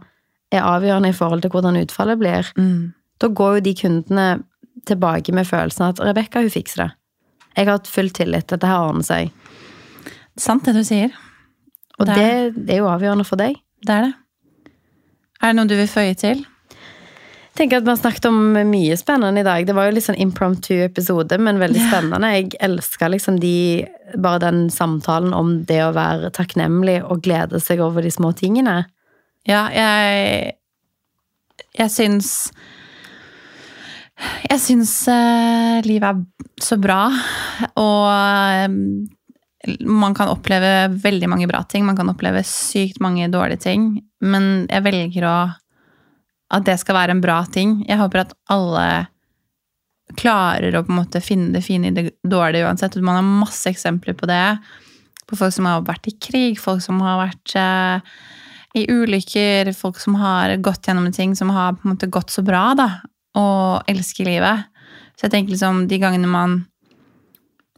er 0.55 0.65
avgjørende 0.65 1.13
i 1.13 1.17
forhold 1.17 1.45
til 1.45 1.53
hvordan 1.53 1.77
utfallet 1.81 2.21
blir. 2.21 2.49
Mm. 2.57 2.95
Da 3.21 3.29
går 3.29 3.59
jo 3.59 3.65
de 3.67 3.75
kundene 3.77 4.29
tilbake 4.89 5.35
med 5.37 5.47
følelsen 5.47 5.91
at 5.91 6.01
Rebekka, 6.01 6.41
hun 6.41 6.53
fikser 6.53 6.85
det. 6.85 6.91
Jeg 7.57 7.67
har 7.67 7.81
hatt 7.81 7.91
full 7.91 8.11
tillit. 8.15 8.49
Dette 8.49 8.71
her 8.71 8.87
ordner 8.87 9.05
seg. 9.05 9.33
Sant 10.39 10.65
det 10.69 10.77
du 10.77 10.85
sier. 10.87 11.13
Og 11.99 12.07
Det 12.07 12.15
det, 12.15 12.29
er 12.29 12.51
det 12.55 12.77
er 12.77 12.81
jo 12.85 12.91
avgjørende 12.93 13.27
for 13.27 13.41
deg. 13.41 13.59
Det 13.85 13.95
er 13.95 14.07
det. 14.07 14.15
Er 15.43 15.53
det 15.53 15.59
noe 15.59 15.71
du 15.71 15.75
vil 15.79 15.91
føye 15.91 16.15
til? 16.19 16.45
Tenker 17.59 17.81
at 17.81 17.87
Vi 17.87 17.90
har 17.90 17.97
snakket 17.99 18.29
om 18.29 18.53
mye 18.71 18.97
spennende 18.97 19.40
i 19.40 19.47
dag. 19.47 19.64
Det 19.66 19.75
var 19.75 19.88
jo 19.88 19.97
litt 19.97 20.07
sånn 20.07 20.21
impromptu 20.23 20.77
episode, 20.85 21.40
men 21.42 21.59
veldig 21.59 21.81
spennende. 21.88 22.31
Jeg 22.37 22.53
elsker 22.62 23.11
liksom 23.11 23.40
de, 23.42 23.83
bare 24.14 24.44
den 24.47 24.68
samtalen 24.71 25.35
om 25.35 25.57
det 25.66 25.81
å 25.83 25.94
være 25.97 26.31
takknemlig 26.37 27.01
og 27.03 27.25
glede 27.27 27.59
seg 27.62 27.83
over 27.83 28.07
de 28.07 28.14
små 28.14 28.31
tingene. 28.38 28.85
Ja, 29.49 29.66
jeg 29.75 30.55
Jeg 31.79 31.90
syns 31.90 32.53
Jeg 34.51 34.59
syns 34.62 34.92
eh, 35.09 35.83
livet 35.87 36.09
er 36.09 36.62
så 36.62 36.79
bra, 36.79 37.11
og 37.79 38.07
eh, 38.11 38.68
man 39.87 40.14
kan 40.14 40.31
oppleve 40.31 40.94
veldig 41.03 41.29
mange 41.31 41.47
bra 41.51 41.64
ting. 41.66 41.85
Man 41.87 41.99
kan 41.99 42.11
oppleve 42.11 42.42
sykt 42.47 43.03
mange 43.03 43.29
dårlige 43.31 43.62
ting, 43.66 43.88
men 44.23 44.66
jeg 44.71 44.87
velger 44.87 45.27
å 45.27 45.38
at 46.55 46.65
det 46.65 46.79
skal 46.81 46.97
være 46.97 47.17
en 47.17 47.23
bra 47.25 47.43
ting. 47.53 47.83
Jeg 47.89 48.01
håper 48.01 48.25
at 48.25 48.35
alle 48.53 48.89
klarer 50.17 50.73
å 50.73 50.85
på 50.87 50.95
en 50.95 51.01
måte 51.03 51.21
finne 51.21 51.53
det 51.53 51.65
fine 51.67 51.91
i 51.91 51.95
det 51.95 52.07
dårlige 52.25 52.65
uansett. 52.69 52.97
Man 53.05 53.19
har 53.19 53.27
masse 53.27 53.69
eksempler 53.69 54.17
på 54.17 54.29
det. 54.31 54.57
På 55.29 55.37
folk 55.37 55.53
som 55.53 55.69
har 55.69 55.85
vært 55.85 56.09
i 56.09 56.17
krig, 56.17 56.57
folk 56.61 56.81
som 56.81 57.03
har 57.05 57.21
vært 57.21 57.53
eh, 57.61 58.15
i 58.81 58.87
ulykker, 58.89 59.73
folk 59.77 60.01
som 60.01 60.17
har 60.21 60.55
gått 60.65 60.89
gjennom 60.89 61.11
ting 61.13 61.37
som 61.37 61.53
har 61.53 61.77
på 61.77 61.85
en 61.85 61.93
måte 61.93 62.09
gått 62.09 62.33
så 62.33 62.45
bra, 62.47 62.71
da, 62.79 62.89
og 63.37 63.91
elsker 63.91 64.29
livet. 64.29 64.65
Så 65.19 65.27
jeg 65.27 65.35
tenker 65.35 65.53
liksom, 65.53 65.85
de 65.91 66.01
gangene 66.01 66.31
man 66.31 66.63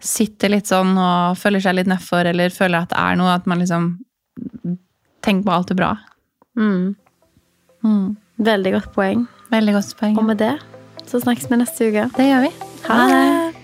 sitter 0.00 0.52
litt 0.54 0.70
sånn 0.70 0.94
og 0.96 1.37
føler 1.40 1.62
seg 1.64 1.76
litt 1.76 1.90
nedfor, 1.90 2.24
eller 2.30 2.54
føler 2.54 2.85
at 2.85 2.94
det 2.94 3.02
er 3.02 3.18
noe, 3.20 3.35
at 3.35 3.50
man 3.50 3.61
liksom 3.61 3.92
tenker 5.24 5.46
på 5.46 5.54
alt 5.54 5.72
det 5.72 5.76
bra. 5.80 5.94
Mm. 6.56 6.94
Mm. 7.85 8.16
Veldig 8.40 8.72
godt 8.72 8.92
poeng. 8.96 9.29
Veldig 9.53 9.76
godt 9.76 9.94
poeng. 10.00 10.18
Og 10.18 10.24
med 10.24 10.40
det 10.40 10.55
så 11.11 11.20
snakkes 11.20 11.50
vi 11.50 11.59
neste 11.61 11.88
uke. 11.90 12.09
Det 12.16 12.29
gjør 12.31 12.46
vi. 12.46 12.53
Ha 12.87 13.00
det! 13.11 13.59